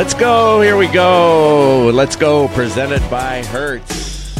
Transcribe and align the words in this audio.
Let's 0.00 0.14
go. 0.14 0.62
Here 0.62 0.78
we 0.78 0.86
go. 0.86 1.90
Let's 1.92 2.16
go. 2.16 2.48
Presented 2.48 3.02
by 3.10 3.44
Hertz. 3.44 4.34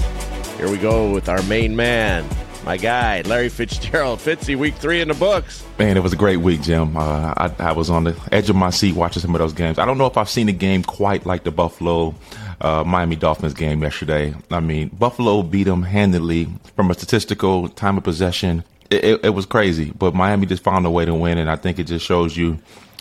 Here 0.57 0.71
we 0.71 0.79
go 0.79 1.11
with 1.12 1.29
our 1.29 1.43
main 1.43 1.77
man, 1.77 2.25
my 2.64 2.79
guy, 2.79 3.21
Larry 3.27 3.50
Fitzgerald. 3.50 4.21
Fitzy, 4.21 4.57
week 4.57 4.75
three 4.77 5.03
in 5.03 5.09
the 5.09 5.14
books. 5.14 5.62
Man, 5.79 5.99
it 5.99 6.03
was 6.03 6.14
a 6.14 6.17
great 6.17 6.39
week, 6.39 6.62
Jim. 6.62 6.96
Uh, 6.96 7.35
I, 7.36 7.53
I, 7.59 7.73
was 7.73 7.91
on 7.91 8.04
the 8.04 8.18
edge 8.32 8.49
of 8.49 8.57
my 8.57 8.71
seat 8.71 8.96
watching 8.96 9.21
some 9.21 9.35
of 9.35 9.39
those 9.39 9.53
games. 9.53 9.79
I 9.79 9.85
don't 9.85 9.99
know 9.99 10.07
if 10.07 10.17
I've 10.17 10.31
seen 10.31 10.49
a 10.49 10.53
game 10.53 10.82
quite 10.82 11.27
like 11.27 11.45
the 11.45 11.50
Buffalo 11.50 12.14
uh, 12.63 12.82
Miami 12.85 13.17
Dolphins 13.17 13.53
game 13.53 13.82
yesterday. 13.82 14.35
I 14.50 14.61
mean, 14.61 14.89
Buffalo 14.89 15.43
beat 15.43 15.64
them 15.64 15.82
handily 15.82 16.49
from 16.75 16.90
a 16.90 16.95
statistical 16.95 17.68
time 17.68 17.99
of 17.99 18.04
possession. 18.04 18.64
It, 18.89 19.04
it, 19.04 19.25
it 19.27 19.31
was 19.35 19.45
crazy, 19.45 19.90
but 19.90 20.14
Miami 20.14 20.46
just 20.46 20.63
found 20.63 20.86
a 20.86 20.90
way 20.90 21.04
to 21.04 21.13
win, 21.13 21.36
and 21.36 21.50
I 21.50 21.57
think 21.57 21.79
it 21.79 21.85
just 21.85 22.07
shows 22.07 22.35
you, 22.35 22.58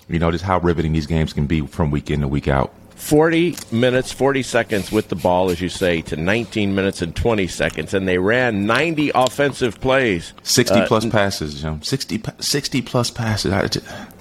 you 0.10 0.20
know, 0.20 0.32
just 0.32 0.44
how 0.44 0.60
riveting 0.60 0.94
these 0.94 1.08
games 1.08 1.34
can 1.34 1.46
be 1.46 1.62
from 1.62 1.92
week 1.92 2.10
in 2.10 2.22
to 2.22 2.28
week 2.28 2.48
out. 2.48 2.74
40 2.96 3.56
minutes, 3.72 4.12
40 4.12 4.44
seconds 4.44 4.92
with 4.92 5.08
the 5.08 5.16
ball, 5.16 5.50
as 5.50 5.62
you 5.62 5.70
say, 5.70 6.02
to 6.02 6.18
19 6.18 6.76
minutes 6.76 7.02
and 7.02 7.16
20 7.16 7.48
seconds. 7.48 7.94
And 7.94 8.08
they 8.08 8.18
ran 8.18 8.66
90 8.66 9.12
offensive 9.16 9.80
plays. 9.80 10.34
60 10.44 10.76
uh, 10.76 10.88
plus 10.88 11.06
passes, 11.06 11.62
Jim. 11.62 11.82
60, 11.82 12.22
60 12.40 12.82
plus 12.82 13.10
passes. 13.10 13.54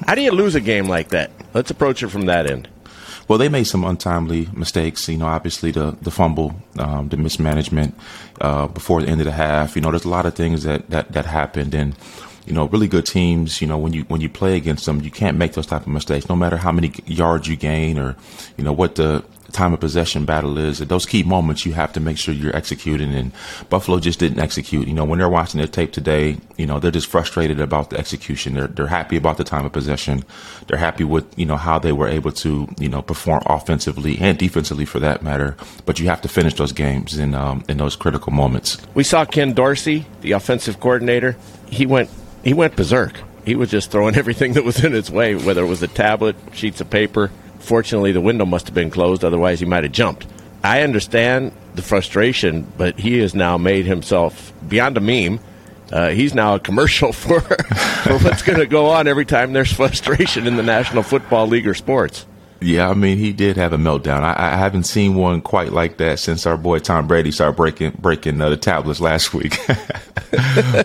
How 0.06 0.14
do 0.14 0.22
you 0.22 0.30
lose 0.30 0.54
a 0.54 0.60
game 0.60 0.86
like 0.86 1.08
that? 1.08 1.32
Let's 1.54 1.72
approach 1.72 2.04
it 2.04 2.08
from 2.08 2.26
that 2.26 2.48
end. 2.48 2.68
Well, 3.26 3.38
they 3.38 3.48
made 3.50 3.64
some 3.64 3.84
untimely 3.84 4.48
mistakes. 4.54 5.06
You 5.08 5.18
know, 5.18 5.26
obviously 5.26 5.70
the 5.70 5.96
the 6.00 6.10
fumble, 6.10 6.54
um, 6.78 7.10
the 7.10 7.18
mismanagement 7.18 7.94
uh, 8.40 8.68
before 8.68 9.02
the 9.02 9.08
end 9.08 9.20
of 9.20 9.26
the 9.26 9.32
half. 9.32 9.76
You 9.76 9.82
know, 9.82 9.90
there's 9.90 10.06
a 10.06 10.08
lot 10.08 10.24
of 10.24 10.34
things 10.34 10.62
that 10.62 10.88
that 10.88 11.12
that 11.12 11.26
happened, 11.26 11.74
and 11.74 11.94
you 12.46 12.52
know, 12.52 12.66
really 12.66 12.88
good 12.88 13.06
teams. 13.06 13.60
You 13.60 13.66
know, 13.66 13.78
when 13.78 13.92
you 13.92 14.02
when 14.04 14.20
you 14.20 14.28
play 14.28 14.56
against 14.56 14.86
them, 14.86 15.00
you 15.02 15.10
can't 15.10 15.36
make 15.36 15.52
those 15.52 15.66
type 15.66 15.82
of 15.82 15.88
mistakes. 15.88 16.28
No 16.28 16.36
matter 16.36 16.56
how 16.56 16.72
many 16.72 16.92
yards 17.06 17.48
you 17.48 17.56
gain, 17.56 17.98
or 17.98 18.16
you 18.56 18.64
know 18.64 18.72
what 18.72 18.94
the 18.94 19.24
time 19.52 19.72
of 19.72 19.80
possession 19.80 20.24
battle 20.24 20.58
is. 20.58 20.80
At 20.80 20.88
those 20.88 21.06
key 21.06 21.22
moments, 21.22 21.64
you 21.64 21.72
have 21.72 21.92
to 21.94 22.00
make 22.00 22.18
sure 22.18 22.34
you're 22.34 22.54
executing. 22.54 23.14
And 23.14 23.32
Buffalo 23.70 23.98
just 23.98 24.18
didn't 24.18 24.40
execute. 24.40 24.86
You 24.86 24.94
know, 24.94 25.04
when 25.04 25.18
they're 25.18 25.28
watching 25.28 25.58
their 25.58 25.68
tape 25.68 25.92
today, 25.92 26.36
you 26.56 26.66
know, 26.66 26.78
they're 26.78 26.90
just 26.90 27.06
frustrated 27.06 27.60
about 27.60 27.90
the 27.90 27.98
execution. 27.98 28.54
They're, 28.54 28.66
they're 28.66 28.86
happy 28.86 29.16
about 29.16 29.36
the 29.38 29.44
time 29.44 29.64
of 29.64 29.72
possession. 29.72 30.24
They're 30.66 30.78
happy 30.78 31.04
with, 31.04 31.26
you 31.38 31.46
know, 31.46 31.56
how 31.56 31.78
they 31.78 31.92
were 31.92 32.08
able 32.08 32.32
to, 32.32 32.68
you 32.78 32.88
know, 32.88 33.02
perform 33.02 33.42
offensively 33.46 34.18
and 34.18 34.38
defensively 34.38 34.84
for 34.84 35.00
that 35.00 35.22
matter. 35.22 35.56
But 35.86 35.98
you 35.98 36.06
have 36.06 36.20
to 36.22 36.28
finish 36.28 36.54
those 36.54 36.72
games 36.72 37.18
in, 37.18 37.34
um, 37.34 37.64
in 37.68 37.78
those 37.78 37.96
critical 37.96 38.32
moments. 38.32 38.78
We 38.94 39.04
saw 39.04 39.24
Ken 39.24 39.54
Dorsey, 39.54 40.06
the 40.20 40.32
offensive 40.32 40.80
coordinator. 40.80 41.36
He 41.70 41.86
went, 41.86 42.10
he 42.44 42.54
went 42.54 42.76
berserk. 42.76 43.20
He 43.44 43.54
was 43.54 43.70
just 43.70 43.90
throwing 43.90 44.16
everything 44.16 44.54
that 44.54 44.64
was 44.64 44.84
in 44.84 44.92
his 44.92 45.10
way, 45.10 45.34
whether 45.34 45.62
it 45.62 45.68
was 45.68 45.82
a 45.82 45.88
tablet, 45.88 46.36
sheets 46.52 46.80
of 46.80 46.90
paper, 46.90 47.30
Fortunately, 47.58 48.12
the 48.12 48.20
window 48.20 48.46
must 48.46 48.66
have 48.66 48.74
been 48.74 48.90
closed, 48.90 49.24
otherwise, 49.24 49.60
he 49.60 49.66
might 49.66 49.84
have 49.84 49.92
jumped. 49.92 50.26
I 50.62 50.82
understand 50.82 51.52
the 51.74 51.82
frustration, 51.82 52.70
but 52.76 52.98
he 52.98 53.18
has 53.18 53.34
now 53.34 53.58
made 53.58 53.86
himself 53.86 54.52
beyond 54.66 54.96
a 54.96 55.00
meme. 55.00 55.40
Uh, 55.92 56.10
he's 56.10 56.34
now 56.34 56.54
a 56.54 56.60
commercial 56.60 57.12
for, 57.12 57.40
for 57.40 58.18
what's 58.18 58.42
going 58.42 58.58
to 58.58 58.66
go 58.66 58.86
on 58.86 59.06
every 59.06 59.24
time 59.24 59.52
there's 59.52 59.72
frustration 59.72 60.46
in 60.46 60.56
the 60.56 60.62
National 60.62 61.02
Football 61.02 61.48
League 61.48 61.66
or 61.66 61.74
sports. 61.74 62.26
Yeah, 62.60 62.90
I 62.90 62.94
mean, 62.94 63.18
he 63.18 63.32
did 63.32 63.56
have 63.56 63.72
a 63.72 63.76
meltdown. 63.76 64.22
I, 64.22 64.34
I, 64.36 64.56
haven't 64.56 64.82
seen 64.82 65.14
one 65.14 65.40
quite 65.40 65.72
like 65.72 65.98
that 65.98 66.18
since 66.18 66.44
our 66.44 66.56
boy 66.56 66.80
Tom 66.80 67.06
Brady 67.06 67.30
started 67.30 67.56
breaking 67.56 67.92
breaking 68.00 68.40
uh, 68.40 68.48
the 68.48 68.56
tablets 68.56 69.00
last 69.00 69.32
week. 69.32 69.56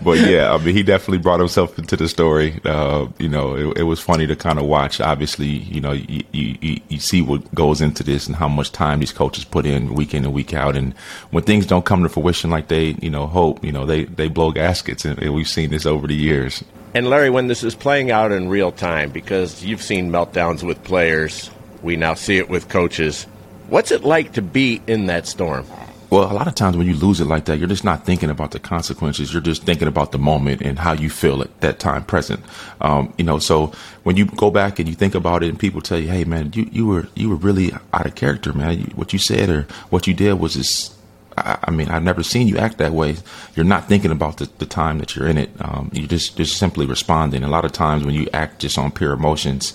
but 0.04 0.18
yeah, 0.20 0.52
I 0.52 0.58
mean, 0.58 0.74
he 0.74 0.84
definitely 0.84 1.18
brought 1.18 1.40
himself 1.40 1.76
into 1.76 1.96
the 1.96 2.08
story. 2.08 2.60
Uh, 2.64 3.08
you 3.18 3.28
know, 3.28 3.56
it, 3.56 3.78
it, 3.78 3.82
was 3.82 3.98
funny 3.98 4.24
to 4.28 4.36
kind 4.36 4.60
of 4.60 4.66
watch. 4.66 5.00
Obviously, 5.00 5.48
you 5.48 5.80
know, 5.80 5.90
you, 5.90 6.22
you, 6.30 6.80
you 6.88 7.00
see 7.00 7.20
what 7.22 7.52
goes 7.56 7.80
into 7.80 8.04
this 8.04 8.28
and 8.28 8.36
how 8.36 8.48
much 8.48 8.70
time 8.70 9.00
these 9.00 9.12
coaches 9.12 9.44
put 9.44 9.66
in 9.66 9.94
week 9.94 10.14
in 10.14 10.24
and 10.24 10.32
week 10.32 10.54
out. 10.54 10.76
And 10.76 10.94
when 11.30 11.42
things 11.42 11.66
don't 11.66 11.84
come 11.84 12.04
to 12.04 12.08
fruition 12.08 12.50
like 12.50 12.68
they, 12.68 12.96
you 13.02 13.10
know, 13.10 13.26
hope, 13.26 13.64
you 13.64 13.72
know, 13.72 13.84
they 13.84 14.04
they 14.04 14.28
blow 14.28 14.52
gaskets, 14.52 15.04
and, 15.04 15.20
and 15.20 15.34
we've 15.34 15.48
seen 15.48 15.70
this 15.70 15.86
over 15.86 16.06
the 16.06 16.14
years. 16.14 16.62
And 16.94 17.10
Larry, 17.10 17.30
when 17.30 17.48
this 17.48 17.64
is 17.64 17.74
playing 17.74 18.12
out 18.12 18.30
in 18.30 18.48
real 18.48 18.70
time, 18.70 19.10
because 19.10 19.64
you've 19.64 19.82
seen 19.82 20.12
meltdowns 20.12 20.62
with 20.62 20.84
players 20.84 21.50
we 21.84 21.96
now 21.96 22.14
see 22.14 22.38
it 22.38 22.48
with 22.48 22.68
coaches. 22.68 23.24
What's 23.68 23.92
it 23.92 24.02
like 24.02 24.32
to 24.32 24.42
be 24.42 24.82
in 24.86 25.06
that 25.06 25.26
storm? 25.26 25.66
Well, 26.10 26.30
a 26.30 26.32
lot 26.32 26.46
of 26.46 26.54
times 26.54 26.76
when 26.76 26.86
you 26.86 26.94
lose 26.94 27.20
it 27.20 27.26
like 27.26 27.46
that, 27.46 27.58
you're 27.58 27.68
just 27.68 27.84
not 27.84 28.06
thinking 28.06 28.30
about 28.30 28.52
the 28.52 28.60
consequences. 28.60 29.32
You're 29.32 29.42
just 29.42 29.64
thinking 29.64 29.88
about 29.88 30.12
the 30.12 30.18
moment 30.18 30.60
and 30.62 30.78
how 30.78 30.92
you 30.92 31.10
feel 31.10 31.42
at 31.42 31.60
that 31.60 31.80
time 31.80 32.04
present. 32.04 32.40
Um, 32.80 33.12
you 33.18 33.24
know, 33.24 33.38
so 33.38 33.72
when 34.04 34.16
you 34.16 34.26
go 34.26 34.50
back 34.50 34.78
and 34.78 34.88
you 34.88 34.94
think 34.94 35.14
about 35.14 35.42
it, 35.42 35.48
and 35.48 35.58
people 35.58 35.80
tell 35.80 35.98
you, 35.98 36.08
"Hey, 36.08 36.24
man, 36.24 36.52
you, 36.54 36.68
you 36.70 36.86
were 36.86 37.08
you 37.14 37.30
were 37.30 37.36
really 37.36 37.72
out 37.92 38.06
of 38.06 38.14
character, 38.14 38.52
man. 38.52 38.78
You, 38.78 38.84
what 38.94 39.12
you 39.12 39.18
said 39.18 39.48
or 39.48 39.62
what 39.90 40.06
you 40.06 40.14
did 40.14 40.34
was 40.34 40.54
just." 40.54 40.92
I, 41.36 41.72
mean, 41.72 41.88
I've 41.88 42.04
never 42.04 42.22
seen 42.22 42.46
you 42.46 42.58
act 42.58 42.78
that 42.78 42.92
way. 42.92 43.16
You're 43.56 43.64
not 43.64 43.88
thinking 43.88 44.12
about 44.12 44.36
the, 44.36 44.48
the 44.58 44.66
time 44.66 44.98
that 44.98 45.16
you're 45.16 45.26
in 45.26 45.36
it. 45.36 45.50
Um, 45.58 45.90
you 45.92 46.06
just 46.06 46.36
just 46.36 46.58
simply 46.58 46.86
responding. 46.86 47.42
A 47.42 47.48
lot 47.48 47.64
of 47.64 47.72
times 47.72 48.04
when 48.04 48.14
you 48.14 48.28
act 48.32 48.60
just 48.60 48.78
on 48.78 48.92
pure 48.92 49.12
emotions, 49.12 49.72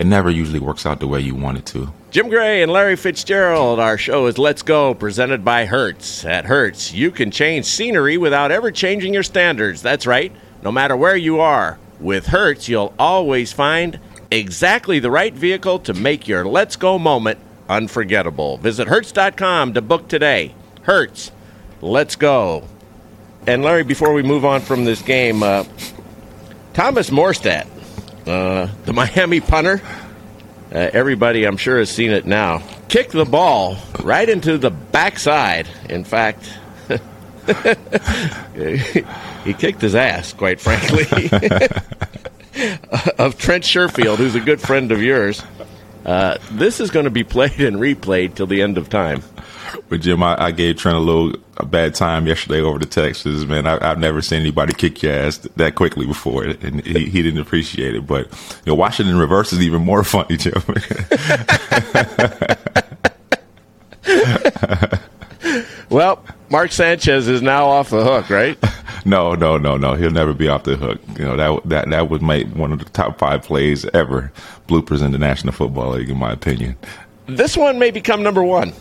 it 0.00 0.06
never 0.06 0.30
usually 0.30 0.58
works 0.58 0.86
out 0.86 0.98
the 0.98 1.06
way 1.06 1.20
you 1.20 1.34
want 1.34 1.58
it 1.58 1.66
to. 1.66 1.92
Jim 2.10 2.30
Gray 2.30 2.62
and 2.62 2.72
Larry 2.72 2.96
Fitzgerald. 2.96 3.78
Our 3.78 3.98
show 3.98 4.28
is 4.28 4.38
Let's 4.38 4.62
Go, 4.62 4.94
presented 4.94 5.44
by 5.44 5.66
Hertz. 5.66 6.24
At 6.24 6.46
Hertz, 6.46 6.94
you 6.94 7.10
can 7.10 7.30
change 7.30 7.66
scenery 7.66 8.16
without 8.16 8.50
ever 8.50 8.70
changing 8.70 9.12
your 9.12 9.22
standards. 9.22 9.82
That's 9.82 10.06
right, 10.06 10.32
no 10.62 10.72
matter 10.72 10.96
where 10.96 11.16
you 11.16 11.38
are. 11.40 11.78
With 12.00 12.28
Hertz, 12.28 12.66
you'll 12.66 12.94
always 12.98 13.52
find 13.52 14.00
exactly 14.30 15.00
the 15.00 15.10
right 15.10 15.34
vehicle 15.34 15.78
to 15.80 15.92
make 15.92 16.26
your 16.26 16.46
Let's 16.46 16.76
Go 16.76 16.98
moment 16.98 17.38
unforgettable. 17.68 18.56
Visit 18.56 18.88
Hertz.com 18.88 19.74
to 19.74 19.82
book 19.82 20.08
today. 20.08 20.54
Hertz, 20.84 21.30
let's 21.82 22.16
go. 22.16 22.66
And 23.46 23.62
Larry, 23.62 23.84
before 23.84 24.14
we 24.14 24.22
move 24.22 24.46
on 24.46 24.62
from 24.62 24.86
this 24.86 25.02
game, 25.02 25.42
uh, 25.42 25.64
Thomas 26.72 27.10
Morstead 27.10 27.66
uh, 28.26 28.68
the 28.84 28.92
Miami 28.92 29.40
punter, 29.40 29.80
uh, 30.72 30.90
everybody 30.92 31.44
I'm 31.44 31.56
sure 31.56 31.78
has 31.78 31.90
seen 31.90 32.10
it 32.10 32.26
now, 32.26 32.62
Kick 32.90 33.10
the 33.10 33.24
ball 33.24 33.78
right 34.02 34.28
into 34.28 34.58
the 34.58 34.70
backside. 34.70 35.68
In 35.88 36.02
fact, 36.02 36.42
he 39.44 39.54
kicked 39.54 39.80
his 39.80 39.94
ass, 39.94 40.32
quite 40.32 40.60
frankly, 40.60 41.04
of 43.16 43.38
Trent 43.38 43.62
Sherfield, 43.62 44.16
who's 44.16 44.34
a 44.34 44.40
good 44.40 44.60
friend 44.60 44.90
of 44.90 45.00
yours. 45.00 45.40
Uh, 46.04 46.38
this 46.50 46.80
is 46.80 46.90
going 46.90 47.04
to 47.04 47.10
be 47.10 47.22
played 47.22 47.60
and 47.60 47.76
replayed 47.76 48.34
till 48.34 48.48
the 48.48 48.60
end 48.60 48.76
of 48.76 48.88
time. 48.88 49.22
But 49.88 50.00
Jim, 50.00 50.24
I, 50.24 50.46
I, 50.46 50.50
gave 50.50 50.78
Trent 50.78 50.96
a 50.96 51.00
little 51.00 51.34
a 51.60 51.66
bad 51.66 51.94
time 51.94 52.26
yesterday 52.26 52.60
over 52.60 52.78
the 52.78 52.86
Texas. 52.86 53.44
Man, 53.44 53.66
I, 53.66 53.86
have 53.86 53.98
never 53.98 54.22
seen 54.22 54.40
anybody 54.40 54.72
kick 54.72 55.02
your 55.02 55.12
ass 55.12 55.38
that 55.56 55.74
quickly 55.74 56.06
before, 56.06 56.44
and 56.44 56.84
he, 56.84 57.06
he 57.06 57.22
didn't 57.22 57.40
appreciate 57.40 57.94
it. 57.94 58.06
But 58.06 58.26
you 58.64 58.72
know, 58.72 58.74
watching 58.74 59.06
in 59.06 59.18
reverse 59.18 59.52
is 59.52 59.60
even 59.60 59.82
more 59.82 60.04
funny, 60.10 60.36
Jim. 60.36 60.54
well, 65.90 66.24
Mark 66.50 66.72
Sanchez 66.72 67.28
is 67.28 67.42
now 67.42 67.66
off 67.66 67.90
the 67.90 68.02
hook, 68.02 68.30
right? 68.30 68.58
no, 69.04 69.34
no, 69.34 69.56
no, 69.56 69.76
no. 69.76 69.94
He'll 69.94 70.10
never 70.10 70.32
be 70.32 70.48
off 70.48 70.64
the 70.64 70.76
hook. 70.76 71.00
You 71.18 71.24
know 71.24 71.36
that 71.36 71.68
that 71.68 71.90
that 71.90 72.10
would 72.10 72.22
make 72.22 72.48
one 72.48 72.72
of 72.72 72.78
the 72.78 72.86
top 72.86 73.18
five 73.18 73.42
plays 73.42 73.84
ever, 73.86 74.32
bloopers 74.68 75.02
in 75.02 75.12
the 75.12 75.18
National 75.18 75.52
Football 75.52 75.92
League, 75.92 76.10
in 76.10 76.18
my 76.18 76.32
opinion. 76.32 76.76
This 77.26 77.56
one 77.56 77.78
may 77.78 77.90
become 77.90 78.22
number 78.22 78.42
one. 78.42 78.72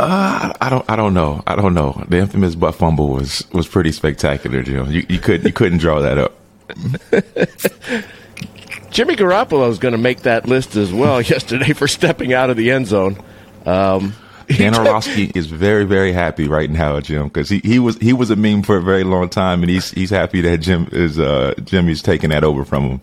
Uh, 0.00 0.54
I 0.62 0.70
don't. 0.70 0.82
I 0.88 0.96
don't 0.96 1.12
know. 1.12 1.42
I 1.46 1.56
don't 1.56 1.74
know. 1.74 2.02
The 2.08 2.16
infamous 2.16 2.54
butt 2.54 2.74
fumble 2.74 3.10
was 3.10 3.46
was 3.52 3.68
pretty 3.68 3.92
spectacular, 3.92 4.62
Jim. 4.62 4.90
You, 4.90 5.04
you 5.10 5.18
could 5.18 5.44
you 5.44 5.52
couldn't 5.52 5.76
draw 5.76 6.00
that 6.00 6.16
up. 6.16 6.40
Jimmy 8.90 9.14
Garoppolo 9.14 9.68
is 9.68 9.78
going 9.78 9.92
to 9.92 9.98
make 9.98 10.22
that 10.22 10.48
list 10.48 10.74
as 10.74 10.90
well 10.90 11.20
yesterday 11.20 11.74
for 11.74 11.86
stepping 11.86 12.32
out 12.32 12.48
of 12.48 12.56
the 12.56 12.70
end 12.70 12.86
zone. 12.86 13.22
Um, 13.66 14.14
Dan 14.48 14.74
Orlovsky 14.74 15.32
is 15.34 15.48
very 15.48 15.84
very 15.84 16.14
happy 16.14 16.48
right 16.48 16.70
now, 16.70 16.98
Jim, 17.00 17.24
because 17.24 17.50
he, 17.50 17.58
he 17.58 17.78
was 17.78 17.98
he 17.98 18.14
was 18.14 18.30
a 18.30 18.36
meme 18.36 18.62
for 18.62 18.78
a 18.78 18.82
very 18.82 19.04
long 19.04 19.28
time, 19.28 19.62
and 19.62 19.68
he's 19.68 19.90
he's 19.90 20.08
happy 20.08 20.40
that 20.40 20.62
Jim 20.62 20.88
is 20.92 21.18
uh, 21.18 21.52
Jimmy's 21.62 22.00
taking 22.00 22.30
that 22.30 22.42
over 22.42 22.64
from 22.64 22.84
him. 22.84 23.00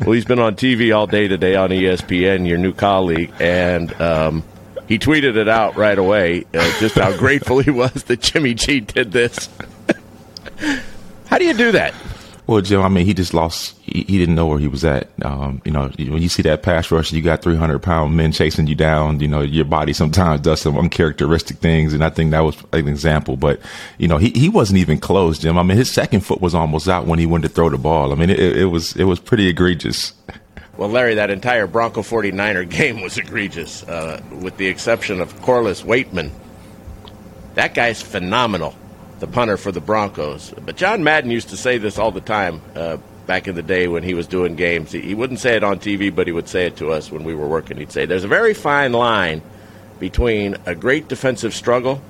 well, 0.00 0.10
he's 0.10 0.24
been 0.24 0.40
on 0.40 0.56
TV 0.56 0.92
all 0.92 1.06
day 1.06 1.28
today 1.28 1.54
on 1.54 1.70
ESPN, 1.70 2.48
your 2.48 2.58
new 2.58 2.72
colleague, 2.72 3.32
and. 3.38 3.92
Um, 4.00 4.42
he 4.88 4.98
tweeted 4.98 5.36
it 5.36 5.48
out 5.48 5.76
right 5.76 5.98
away, 5.98 6.44
uh, 6.54 6.80
just 6.80 6.94
how 6.96 7.16
grateful 7.16 7.58
he 7.60 7.70
was 7.70 8.04
that 8.04 8.20
Jimmy 8.20 8.54
G 8.54 8.80
did 8.80 9.12
this. 9.12 9.48
how 11.26 11.38
do 11.38 11.44
you 11.44 11.54
do 11.54 11.72
that? 11.72 11.94
Well, 12.46 12.60
Jim, 12.60 12.82
I 12.82 12.88
mean, 12.88 13.06
he 13.06 13.14
just 13.14 13.32
lost. 13.32 13.74
He, 13.80 14.02
he 14.02 14.18
didn't 14.18 14.34
know 14.34 14.46
where 14.46 14.58
he 14.58 14.68
was 14.68 14.84
at. 14.84 15.08
Um, 15.24 15.62
you 15.64 15.72
know, 15.72 15.88
when 15.96 16.20
you 16.20 16.28
see 16.28 16.42
that 16.42 16.62
pass 16.62 16.90
rush, 16.90 17.10
you 17.10 17.22
got 17.22 17.40
300 17.40 17.78
pound 17.78 18.16
men 18.18 18.32
chasing 18.32 18.66
you 18.66 18.74
down. 18.74 19.20
You 19.20 19.28
know, 19.28 19.40
your 19.40 19.64
body 19.64 19.94
sometimes 19.94 20.42
does 20.42 20.60
some 20.60 20.76
uncharacteristic 20.76 21.56
things. 21.58 21.94
And 21.94 22.04
I 22.04 22.10
think 22.10 22.32
that 22.32 22.40
was 22.40 22.62
an 22.74 22.86
example. 22.86 23.38
But, 23.38 23.60
you 23.96 24.08
know, 24.08 24.18
he, 24.18 24.28
he 24.30 24.50
wasn't 24.50 24.78
even 24.78 24.98
close, 24.98 25.38
Jim. 25.38 25.56
I 25.56 25.62
mean, 25.62 25.78
his 25.78 25.90
second 25.90 26.20
foot 26.20 26.42
was 26.42 26.54
almost 26.54 26.86
out 26.86 27.06
when 27.06 27.18
he 27.18 27.24
went 27.24 27.44
to 27.44 27.48
throw 27.48 27.70
the 27.70 27.78
ball. 27.78 28.12
I 28.12 28.14
mean, 28.14 28.28
it, 28.28 28.38
it 28.38 28.66
was, 28.66 28.94
it 28.94 29.04
was 29.04 29.20
pretty 29.20 29.48
egregious. 29.48 30.12
Well, 30.76 30.88
Larry, 30.88 31.14
that 31.14 31.30
entire 31.30 31.66
Bronco 31.66 32.02
49er 32.02 32.68
game 32.68 33.00
was 33.00 33.16
egregious, 33.16 33.82
uh, 33.84 34.20
with 34.40 34.56
the 34.56 34.66
exception 34.66 35.20
of 35.20 35.40
Corliss 35.42 35.82
Waitman. 35.82 36.30
That 37.54 37.74
guy's 37.74 38.02
phenomenal, 38.02 38.74
the 39.20 39.28
punter 39.28 39.56
for 39.56 39.70
the 39.70 39.80
Broncos. 39.80 40.52
But 40.64 40.76
John 40.76 41.04
Madden 41.04 41.30
used 41.30 41.50
to 41.50 41.56
say 41.56 41.78
this 41.78 41.98
all 41.98 42.10
the 42.10 42.20
time 42.20 42.60
uh, 42.74 42.96
back 43.26 43.46
in 43.46 43.54
the 43.54 43.62
day 43.62 43.86
when 43.86 44.02
he 44.02 44.14
was 44.14 44.26
doing 44.26 44.56
games. 44.56 44.90
He, 44.90 45.00
he 45.00 45.14
wouldn't 45.14 45.38
say 45.38 45.54
it 45.56 45.62
on 45.62 45.78
TV, 45.78 46.12
but 46.12 46.26
he 46.26 46.32
would 46.32 46.48
say 46.48 46.66
it 46.66 46.76
to 46.76 46.90
us 46.90 47.12
when 47.12 47.22
we 47.22 47.34
were 47.34 47.46
working. 47.46 47.76
He'd 47.76 47.92
say, 47.92 48.06
There's 48.06 48.24
a 48.24 48.28
very 48.28 48.54
fine 48.54 48.92
line 48.92 49.42
between 50.00 50.56
a 50.66 50.74
great 50.74 51.06
defensive 51.06 51.54
struggle 51.54 52.02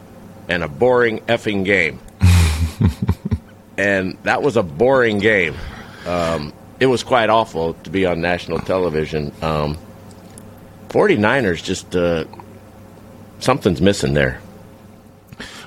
and 0.49 0.64
a 0.64 0.69
boring 0.69 1.20
effing 1.20 1.66
game. 1.66 1.99
and 3.76 4.16
that 4.22 4.43
was 4.43 4.56
a 4.56 4.62
boring 4.62 5.19
game. 5.19 5.55
Um, 6.06 6.52
it 6.85 6.89
was 6.89 7.03
quite 7.03 7.31
awful 7.31 7.73
to 7.73 7.89
be 7.89 8.05
on 8.05 8.21
national 8.21 8.59
television. 8.59 9.33
Um, 9.41 9.79
49ers 10.91 11.65
just 11.65 11.97
uh, 11.97 12.27
something's 13.39 13.81
missing 13.81 14.13
there. 14.13 14.39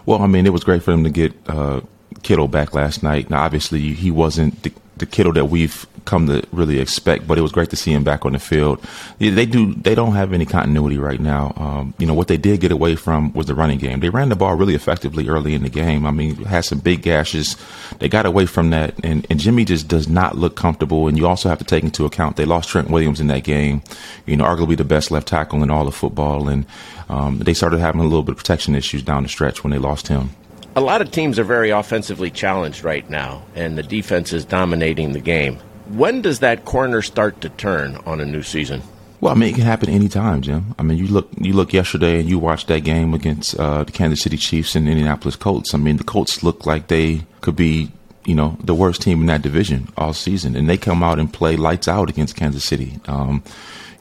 Well, 0.05 0.21
I 0.21 0.27
mean, 0.27 0.45
it 0.45 0.53
was 0.53 0.63
great 0.63 0.83
for 0.83 0.91
them 0.91 1.03
to 1.05 1.09
get 1.09 1.33
uh, 1.47 1.81
Kittle 2.21 2.47
back 2.47 2.75
last 2.75 3.01
night. 3.01 3.31
Now, 3.31 3.41
obviously, 3.41 3.93
he 3.93 4.11
wasn't 4.11 4.61
the, 4.61 4.71
the 4.99 5.05
Kittle 5.05 5.33
that 5.33 5.45
we've 5.45 5.85
come 6.05 6.27
to 6.27 6.41
really 6.51 6.79
expect. 6.79 7.27
But 7.27 7.37
it 7.37 7.41
was 7.41 7.51
great 7.51 7.69
to 7.69 7.75
see 7.75 7.93
him 7.93 8.03
back 8.03 8.25
on 8.25 8.33
the 8.33 8.39
field. 8.39 8.83
They 9.19 9.45
do 9.45 9.73
they 9.75 9.93
don't 9.93 10.15
have 10.15 10.33
any 10.33 10.45
continuity 10.45 10.97
right 10.97 11.19
now. 11.19 11.53
Um, 11.57 11.93
you 11.97 12.07
know 12.07 12.13
what 12.13 12.27
they 12.27 12.37
did 12.37 12.61
get 12.61 12.71
away 12.71 12.95
from 12.95 13.33
was 13.33 13.45
the 13.45 13.55
running 13.55 13.77
game. 13.77 13.99
They 13.99 14.09
ran 14.09 14.29
the 14.29 14.35
ball 14.35 14.55
really 14.55 14.75
effectively 14.75 15.27
early 15.27 15.53
in 15.53 15.63
the 15.63 15.69
game. 15.69 16.05
I 16.05 16.11
mean, 16.11 16.35
had 16.45 16.65
some 16.65 16.79
big 16.79 17.01
gashes. 17.01 17.57
They 17.99 18.09
got 18.09 18.25
away 18.25 18.45
from 18.45 18.71
that, 18.71 18.95
and, 19.03 19.27
and 19.29 19.39
Jimmy 19.39 19.65
just 19.65 19.87
does 19.87 20.07
not 20.07 20.37
look 20.37 20.55
comfortable. 20.55 21.07
And 21.07 21.17
you 21.17 21.27
also 21.27 21.49
have 21.49 21.59
to 21.59 21.65
take 21.65 21.83
into 21.83 22.05
account 22.05 22.37
they 22.37 22.45
lost 22.45 22.69
Trent 22.69 22.89
Williams 22.89 23.19
in 23.19 23.27
that 23.27 23.43
game. 23.43 23.83
You 24.25 24.37
know, 24.37 24.45
arguably 24.45 24.77
the 24.77 24.85
best 24.85 25.11
left 25.11 25.27
tackle 25.27 25.61
in 25.61 25.69
all 25.69 25.87
of 25.87 25.95
football, 25.95 26.47
and 26.47 26.65
um, 27.09 27.39
they 27.39 27.53
started 27.53 27.79
having 27.79 28.01
a 28.01 28.05
little 28.05 28.23
bit 28.23 28.31
of 28.31 28.37
protection 28.37 28.75
issues 28.75 29.03
down 29.03 29.23
the 29.23 29.29
stretch 29.29 29.63
when 29.63 29.71
they 29.71 29.79
lost 29.79 30.07
him 30.07 30.31
a 30.77 30.81
lot 30.81 31.01
of 31.01 31.09
teams 31.09 31.39
are 31.39 31.43
very 31.43 31.71
offensively 31.71 32.29
challenged 32.29 32.83
right 32.83 33.09
now, 33.09 33.43
and 33.55 33.75
the 33.75 33.81
defense 33.81 34.31
is 34.31 34.45
dominating 34.45 35.13
the 35.13 35.19
game. 35.19 35.57
When 35.89 36.21
does 36.21 36.39
that 36.41 36.65
corner 36.65 37.01
start 37.01 37.41
to 37.41 37.49
turn 37.49 37.95
on 38.05 38.21
a 38.21 38.25
new 38.25 38.43
season? 38.43 38.83
Well, 39.19 39.33
I 39.33 39.35
mean, 39.35 39.49
it 39.49 39.55
can 39.55 39.63
happen 39.63 39.89
anytime, 39.89 40.43
Jim. 40.43 40.75
I 40.77 40.83
mean, 40.83 40.99
you 40.99 41.07
look 41.07 41.29
you 41.39 41.53
look 41.53 41.73
yesterday 41.73 42.19
and 42.19 42.29
you 42.29 42.37
watched 42.37 42.67
that 42.67 42.81
game 42.81 43.15
against 43.15 43.59
uh, 43.59 43.85
the 43.85 43.91
Kansas 43.91 44.21
City 44.21 44.37
Chiefs 44.37 44.75
and 44.75 44.87
Indianapolis 44.87 45.35
Colts. 45.35 45.73
I 45.73 45.79
mean, 45.79 45.97
the 45.97 46.03
Colts 46.03 46.43
look 46.43 46.67
like 46.67 46.89
they 46.89 47.21
could 47.41 47.55
be, 47.55 47.91
you 48.25 48.35
know, 48.35 48.55
the 48.63 48.75
worst 48.75 49.01
team 49.01 49.21
in 49.21 49.25
that 49.25 49.41
division 49.41 49.87
all 49.97 50.13
season, 50.13 50.55
and 50.55 50.69
they 50.69 50.77
come 50.77 51.01
out 51.01 51.17
and 51.17 51.33
play 51.33 51.55
lights 51.55 51.87
out 51.87 52.07
against 52.07 52.35
Kansas 52.35 52.63
City. 52.63 52.99
Um, 53.07 53.41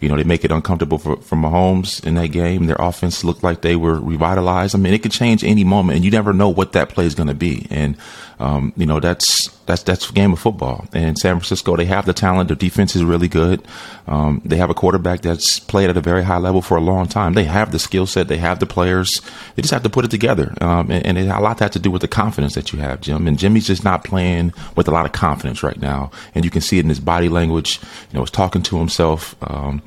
you 0.01 0.09
know, 0.09 0.17
they 0.17 0.25
make 0.25 0.45
it 0.45 0.51
uncomfortable 0.51 0.99
for, 0.99 1.17
for 1.17 1.37
Mahomes 1.37 2.05
in 2.05 2.15
that 2.15 2.29
game. 2.29 2.67
Their 2.67 2.77
offense 2.79 3.25
looked 3.25 3.43
like 3.43 3.63
they 3.63 3.77
were 3.77 3.99
revitalized. 3.99 4.75
I 4.75 4.79
mean, 4.79 4.95
it 4.95 5.03
could 5.03 5.13
change 5.13 5.43
any 5.43 5.65
moment, 5.65 5.97
and 5.97 6.05
you 6.05 6.11
never 6.11 6.33
know 6.33 6.49
what 6.49 6.73
that 6.73 6.91
play 6.91 7.07
is 7.07 7.15
going 7.15 7.29
to 7.29 7.35
be. 7.35 7.67
And 7.71 7.97
um, 8.39 8.73
you 8.77 8.85
know, 8.85 9.01
that's 9.01 9.49
that's 9.67 9.83
that's 9.83 10.11
game 10.11 10.33
of 10.33 10.39
football. 10.39 10.87
And 10.93 11.17
San 11.19 11.37
Francisco, 11.37 11.77
they 11.77 11.87
have 11.87 12.07
the 12.07 12.13
talent. 12.13 12.49
Their 12.49 12.57
defense 12.57 12.95
is 12.95 13.03
really 13.03 13.29
good. 13.29 13.67
Um, 14.07 14.43
they 14.45 14.57
have 14.57 14.69
a 14.71 14.75
quarterback 14.75 15.23
that's 15.23 15.59
played 15.59 15.89
at 15.89 15.97
a 15.97 16.01
very 16.01 16.23
high 16.23 16.37
level 16.39 16.61
for 16.61 16.77
a 16.77 16.81
long 16.81 17.09
time. 17.09 17.33
They 17.33 17.45
have 17.45 17.73
the 17.73 17.79
skill 17.79 18.07
set. 18.07 18.29
They 18.29 18.37
have 18.37 18.61
the 18.61 18.67
players. 18.67 19.21
They 19.55 19.63
just 19.63 19.73
have 19.73 19.83
to 19.85 19.91
put 19.91 20.05
it 20.05 20.11
together. 20.11 20.55
Um, 20.61 20.91
and, 20.91 21.07
and 21.07 21.19
it, 21.19 21.29
a 21.29 21.41
lot 21.41 21.61
has 21.61 21.71
to 21.73 21.79
do 21.79 21.91
with 21.91 22.03
the 22.03 22.09
confidence 22.09 22.55
that 22.55 22.73
you 22.73 22.79
have, 22.79 23.01
Jim. 23.01 23.27
And 23.27 23.39
Jimmy's 23.39 23.67
just 23.67 23.85
not 23.85 24.05
playing 24.05 24.53
with 24.77 24.87
a 24.87 24.93
lot 24.93 25.07
of 25.07 25.13
confidence 25.13 25.63
right 25.63 25.79
now. 25.81 26.11
And 26.35 26.45
you 26.45 26.51
can 26.51 26.61
see 26.61 26.79
it 26.79 26.85
in 26.85 26.91
his 26.91 27.01
body 27.01 27.29
language. 27.29 27.81
You 28.11 28.15
know, 28.15 28.21
he's 28.21 28.31
talking 28.31 28.63
to 28.65 28.79
himself. 28.79 29.35
Um, 29.43 29.83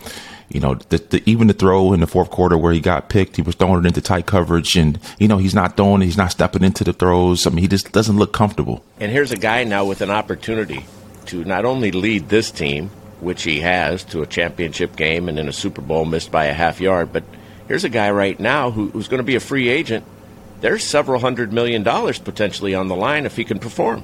you 0.50 0.60
know, 0.60 0.76
the, 0.76 0.98
the, 0.98 1.24
even 1.30 1.48
the 1.48 1.54
throw 1.54 1.94
in 1.94 2.00
the 2.00 2.08
fourth 2.08 2.32
quarter 2.32 2.58
where 2.58 2.74
he 2.74 2.80
got 2.80 3.10
picked, 3.10 3.36
he 3.36 3.42
was 3.42 3.56
throwing 3.56 3.84
it 3.84 3.88
into 3.88 4.02
tight 4.02 4.26
coverage, 4.26 4.76
and 4.76 5.00
you 5.20 5.28
know 5.28 5.38
he's 5.38 5.54
not 5.54 5.78
throwing, 5.78 6.02
he's 6.02 6.18
not 6.18 6.32
stepping 6.32 6.64
into 6.64 6.84
the 6.84 6.94
throws. 6.94 7.46
I 7.46 7.52
mean, 7.52 7.60
he 7.60 7.68
just 7.68 7.92
doesn't 7.92 8.18
look 8.18 8.34
comfortable. 8.34 8.84
And 9.00 9.12
here's 9.12 9.32
a 9.32 9.38
guy 9.38 9.64
now 9.64 9.86
with 9.86 10.02
an 10.02 10.10
opportunity 10.10 10.86
to 11.28 11.44
not 11.46 11.66
only 11.66 11.92
lead 11.92 12.30
this 12.30 12.50
team, 12.50 12.90
which 13.20 13.44
he 13.44 13.60
has, 13.60 14.04
to 14.06 14.22
a 14.22 14.26
championship 14.28 14.96
game 14.96 15.30
and 15.30 15.38
in 15.38 15.48
a 15.48 15.54
Super 15.54 15.82
Bowl 15.82 16.06
missed 16.06 16.32
by 16.32 16.46
a 16.46 16.54
half 16.54 16.82
yard, 16.82 17.14
but 17.14 17.24
here's 17.68 17.84
a 17.84 17.90
guy 17.90 18.10
right 18.10 18.40
now 18.40 18.72
who, 18.72 18.90
who's 18.90 19.08
going 19.08 19.20
to 19.20 19.24
be 19.24 19.36
a 19.36 19.40
free 19.40 19.70
agent. 19.70 20.06
There's 20.62 20.84
several 20.84 21.20
hundred 21.20 21.54
million 21.54 21.84
dollars 21.84 22.18
potentially 22.20 22.74
on 22.74 22.88
the 22.88 22.96
line 22.96 23.26
if 23.26 23.36
he 23.36 23.46
can 23.46 23.60
perform. 23.60 24.04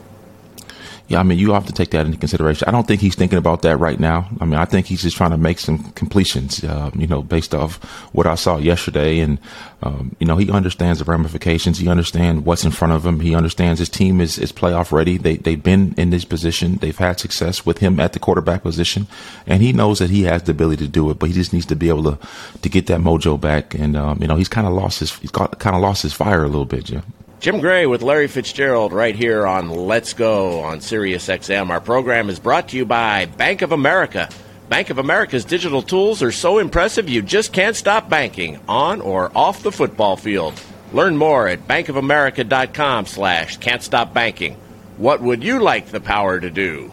Yeah, 1.08 1.20
I 1.20 1.24
mean, 1.24 1.38
you 1.38 1.54
have 1.54 1.68
to 1.68 1.72
take 1.72 1.92
that 1.92 2.08
into 2.08 2.18
consideration. 2.18 2.68
I 2.68 2.72
don't 2.72 2.88
think 2.88 3.00
he's 3.00 3.14
thinking 3.14 3.38
about 3.38 3.62
that 3.62 3.78
right 3.78 4.00
now. 4.00 4.28
I 4.42 4.46
mean, 4.46 4.56
I 4.56 4.66
think 4.66 4.88
he's 4.88 5.04
just 5.04 5.16
trying 5.16 5.30
to 5.32 5.38
make 5.38 5.60
some 5.60 5.92
completions, 5.92 6.64
uh, 6.64 6.90
you 6.96 7.06
know, 7.06 7.22
based 7.22 7.54
off 7.54 7.76
what 8.12 8.26
I 8.26 8.34
saw 8.34 8.58
yesterday. 8.58 9.20
And, 9.20 9.38
um, 9.84 10.16
you 10.20 10.26
know, 10.26 10.36
he 10.36 10.50
understands 10.50 10.98
the 10.98 11.06
ramifications. 11.06 11.78
He 11.78 11.88
understands 11.88 12.44
what's 12.44 12.66
in 12.66 12.72
front 12.72 12.94
of 12.94 13.06
him. 13.06 13.20
He 13.20 13.36
understands 13.36 13.78
his 13.78 13.90
team 13.90 14.20
is, 14.20 14.40
is 14.40 14.52
playoff 14.52 14.92
ready. 14.92 15.18
They, 15.18 15.38
they've 15.38 15.62
been 15.62 15.94
in 15.96 16.10
this 16.10 16.26
position. 16.26 16.78
They've 16.78 16.98
had 16.98 17.20
success 17.20 17.68
with 17.68 17.78
him 17.78 18.00
at 18.00 18.14
the 18.14 18.20
quarterback 18.20 18.64
position. 18.64 19.06
And 19.46 19.62
he 19.62 19.74
knows 19.74 20.00
that 20.00 20.10
he 20.10 20.24
has 20.24 20.42
the 20.44 20.54
ability 20.54 20.86
to 20.86 20.92
do 20.92 21.12
it, 21.12 21.20
but 21.20 21.28
he 21.28 21.34
just 21.34 21.54
needs 21.54 21.68
to 21.68 21.76
be 21.76 21.90
able 21.90 22.16
to, 22.16 22.20
to 22.64 22.70
get 22.70 22.88
that 22.88 23.00
mojo 23.00 23.40
back. 23.40 23.76
And, 23.76 23.96
um, 23.96 24.18
you 24.22 24.28
know, 24.28 24.38
he's 24.38 24.50
kind 24.50 24.66
of 24.66 24.74
lost 24.74 25.02
his, 25.02 25.16
he's 25.18 25.30
kind 25.30 25.76
of 25.76 25.82
lost 25.84 26.02
his 26.02 26.14
fire 26.14 26.44
a 26.44 26.48
little 26.48 26.66
bit, 26.66 26.86
Jim. 26.86 27.04
Jim 27.40 27.60
Gray 27.60 27.86
with 27.86 28.02
Larry 28.02 28.28
Fitzgerald 28.28 28.92
right 28.92 29.16
here 29.16 29.46
on 29.46 29.70
Let's 29.70 30.14
Go 30.14 30.62
on 30.62 30.82
Sirius 30.82 31.28
XM. 31.28 31.70
Our 31.70 31.82
program 31.82 32.30
is 32.30 32.40
brought 32.40 32.70
to 32.70 32.78
you 32.78 32.86
by 32.86 33.26
Bank 33.26 33.62
of 33.62 33.72
America. 33.72 34.30
Bank 34.68 34.90
of 34.90 34.98
America's 34.98 35.46
digital 35.46 35.84
tools 35.84 36.24
are 36.24 36.32
so 36.32 36.58
impressive 36.58 37.08
you 37.08 37.22
just 37.22 37.54
can't 37.54 37.76
stop 37.76 38.10
banking 38.10 38.60
on 38.68 39.00
or 39.02 39.32
off 39.38 39.62
the 39.62 39.72
football 39.72 40.16
field. 40.16 40.60
Learn 40.92 41.18
more 41.18 41.48
at 41.48 41.68
bankofamerica.com 41.68 43.06
slash 43.06 43.58
can't 43.58 43.84
stop 43.84 44.14
banking. 44.14 44.56
What 44.98 45.22
would 45.22 45.44
you 45.44 45.60
like 45.60 45.88
the 45.88 46.02
power 46.02 46.40
to 46.40 46.50
do? 46.50 46.92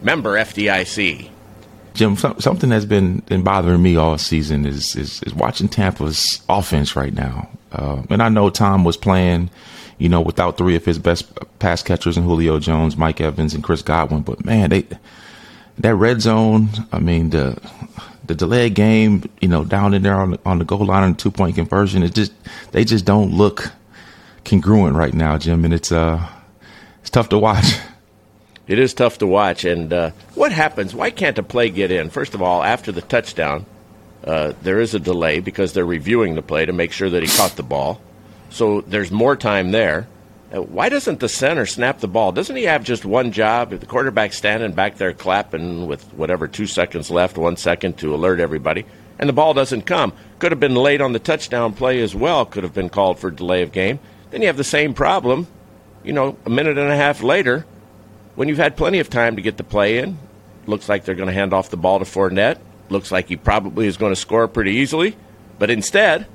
Member 0.00 0.38
FDIC. 0.38 1.28
Jim, 1.92 2.16
something 2.16 2.70
that's 2.70 2.84
been, 2.86 3.18
been 3.18 3.42
bothering 3.42 3.82
me 3.82 3.96
all 3.96 4.16
season 4.16 4.64
is, 4.64 4.96
is, 4.96 5.22
is 5.24 5.34
watching 5.34 5.68
Tampa's 5.68 6.40
offense 6.48 6.96
right 6.96 7.12
now. 7.12 7.50
Uh, 7.72 8.02
and 8.08 8.22
I 8.22 8.30
know 8.30 8.48
Tom 8.48 8.84
was 8.84 8.96
playing– 8.96 9.50
you 10.00 10.08
know, 10.08 10.22
without 10.22 10.56
three 10.56 10.74
of 10.74 10.84
his 10.84 10.98
best 10.98 11.28
pass 11.58 11.82
catchers 11.82 12.16
and 12.16 12.26
Julio 12.26 12.58
Jones, 12.58 12.96
Mike 12.96 13.20
Evans, 13.20 13.54
and 13.54 13.62
Chris 13.62 13.82
Godwin. 13.82 14.22
But 14.22 14.44
man, 14.44 14.70
they 14.70 14.86
that 15.78 15.94
red 15.94 16.22
zone. 16.22 16.70
I 16.90 16.98
mean, 16.98 17.30
the 17.30 17.60
the 18.24 18.34
delayed 18.34 18.74
game. 18.74 19.30
You 19.40 19.48
know, 19.48 19.62
down 19.62 19.92
in 19.92 20.02
there 20.02 20.16
on 20.16 20.32
the, 20.32 20.40
on 20.46 20.58
the 20.58 20.64
goal 20.64 20.86
line 20.86 21.04
and 21.04 21.18
two 21.18 21.30
point 21.30 21.54
conversion. 21.54 22.02
It 22.02 22.14
just 22.14 22.32
they 22.72 22.84
just 22.84 23.04
don't 23.04 23.30
look 23.30 23.70
congruent 24.44 24.96
right 24.96 25.12
now, 25.12 25.36
Jim, 25.36 25.66
and 25.66 25.74
it's 25.74 25.92
uh 25.92 26.26
it's 27.00 27.10
tough 27.10 27.28
to 27.28 27.38
watch. 27.38 27.76
It 28.68 28.78
is 28.78 28.94
tough 28.94 29.18
to 29.18 29.26
watch. 29.26 29.64
And 29.64 29.92
uh, 29.92 30.10
what 30.36 30.52
happens? 30.52 30.94
Why 30.94 31.10
can't 31.10 31.36
a 31.38 31.42
play 31.42 31.70
get 31.70 31.90
in? 31.90 32.08
First 32.08 32.34
of 32.34 32.42
all, 32.42 32.62
after 32.62 32.92
the 32.92 33.02
touchdown, 33.02 33.66
uh, 34.22 34.52
there 34.62 34.78
is 34.78 34.94
a 34.94 35.00
delay 35.00 35.40
because 35.40 35.72
they're 35.72 35.84
reviewing 35.84 36.36
the 36.36 36.42
play 36.42 36.66
to 36.66 36.72
make 36.72 36.92
sure 36.92 37.10
that 37.10 37.20
he 37.20 37.28
caught 37.36 37.56
the 37.56 37.64
ball. 37.64 38.00
So 38.50 38.82
there's 38.82 39.10
more 39.10 39.36
time 39.36 39.70
there. 39.70 40.08
Why 40.52 40.88
doesn't 40.88 41.20
the 41.20 41.28
center 41.28 41.64
snap 41.64 42.00
the 42.00 42.08
ball? 42.08 42.32
Doesn't 42.32 42.56
he 42.56 42.64
have 42.64 42.82
just 42.82 43.04
one 43.04 43.30
job? 43.30 43.72
If 43.72 43.80
the 43.80 43.86
quarterback's 43.86 44.36
standing 44.36 44.72
back 44.72 44.96
there 44.96 45.12
clapping 45.12 45.86
with 45.86 46.02
whatever 46.14 46.48
two 46.48 46.66
seconds 46.66 47.08
left, 47.08 47.38
one 47.38 47.56
second 47.56 47.98
to 47.98 48.14
alert 48.14 48.40
everybody, 48.40 48.84
and 49.20 49.28
the 49.28 49.32
ball 49.32 49.54
doesn't 49.54 49.82
come, 49.82 50.12
could 50.40 50.50
have 50.50 50.58
been 50.58 50.74
late 50.74 51.00
on 51.00 51.12
the 51.12 51.20
touchdown 51.20 51.72
play 51.72 52.02
as 52.02 52.16
well. 52.16 52.44
Could 52.44 52.64
have 52.64 52.74
been 52.74 52.88
called 52.88 53.20
for 53.20 53.30
delay 53.30 53.62
of 53.62 53.70
game. 53.70 54.00
Then 54.30 54.40
you 54.40 54.48
have 54.48 54.56
the 54.56 54.64
same 54.64 54.92
problem, 54.92 55.46
you 56.02 56.12
know, 56.12 56.36
a 56.44 56.50
minute 56.50 56.78
and 56.78 56.90
a 56.90 56.96
half 56.96 57.22
later, 57.22 57.64
when 58.34 58.48
you've 58.48 58.58
had 58.58 58.76
plenty 58.76 58.98
of 58.98 59.08
time 59.08 59.36
to 59.36 59.42
get 59.42 59.56
the 59.56 59.64
play 59.64 59.98
in. 59.98 60.18
Looks 60.66 60.88
like 60.88 61.04
they're 61.04 61.14
going 61.14 61.28
to 61.28 61.32
hand 61.32 61.52
off 61.52 61.70
the 61.70 61.76
ball 61.76 62.00
to 62.00 62.04
Fournette. 62.04 62.58
Looks 62.88 63.12
like 63.12 63.28
he 63.28 63.36
probably 63.36 63.86
is 63.86 63.96
going 63.96 64.12
to 64.12 64.20
score 64.20 64.48
pretty 64.48 64.72
easily, 64.72 65.16
but 65.60 65.70
instead 65.70 66.26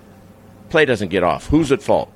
play 0.70 0.86
doesn't 0.86 1.10
get 1.10 1.24
off? 1.24 1.48
Who's 1.48 1.72
at 1.72 1.82
fault? 1.82 2.12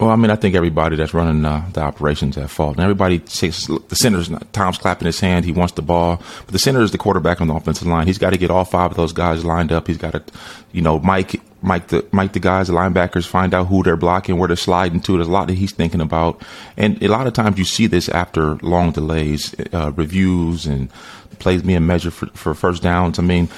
Well, 0.00 0.10
I 0.10 0.16
mean, 0.16 0.30
I 0.30 0.36
think 0.36 0.56
everybody 0.56 0.96
that's 0.96 1.14
running 1.14 1.44
uh, 1.44 1.68
the 1.74 1.80
operations 1.80 2.36
at 2.36 2.50
fault. 2.50 2.76
And 2.76 2.80
everybody 2.80 3.22
says 3.26 3.68
the 3.88 3.94
center's 3.94 4.30
not, 4.30 4.52
Tom's 4.52 4.78
clapping 4.78 5.06
his 5.06 5.20
hand. 5.20 5.44
He 5.44 5.52
wants 5.52 5.74
the 5.74 5.82
ball, 5.82 6.20
but 6.44 6.52
the 6.52 6.58
center 6.58 6.80
is 6.80 6.90
the 6.90 6.98
quarterback 6.98 7.40
on 7.40 7.46
the 7.46 7.54
offensive 7.54 7.86
line. 7.86 8.06
He's 8.06 8.18
got 8.18 8.30
to 8.30 8.36
get 8.38 8.50
all 8.50 8.64
five 8.64 8.90
of 8.90 8.96
those 8.96 9.12
guys 9.12 9.44
lined 9.44 9.70
up. 9.70 9.86
He's 9.86 9.98
got 9.98 10.12
to, 10.12 10.22
you 10.72 10.82
know, 10.82 10.98
Mike, 10.98 11.40
Mike, 11.60 11.88
the 11.88 12.04
Mike, 12.10 12.32
the 12.32 12.40
guys, 12.40 12.66
the 12.66 12.72
linebackers, 12.72 13.26
find 13.26 13.54
out 13.54 13.68
who 13.68 13.84
they're 13.84 13.96
blocking, 13.96 14.38
where 14.38 14.48
they're 14.48 14.56
sliding 14.56 15.00
to. 15.02 15.16
There's 15.18 15.28
a 15.28 15.30
lot 15.30 15.46
that 15.46 15.54
he's 15.54 15.72
thinking 15.72 16.00
about, 16.00 16.42
and 16.76 17.00
a 17.00 17.08
lot 17.08 17.28
of 17.28 17.34
times 17.34 17.58
you 17.58 17.64
see 17.64 17.86
this 17.86 18.08
after 18.08 18.56
long 18.56 18.90
delays, 18.90 19.54
uh, 19.72 19.92
reviews, 19.94 20.66
and 20.66 20.90
plays 21.38 21.62
being 21.62 21.86
measured 21.86 22.14
for, 22.14 22.26
for 22.28 22.54
first 22.54 22.82
downs. 22.82 23.18
I 23.18 23.22
mean, 23.22 23.48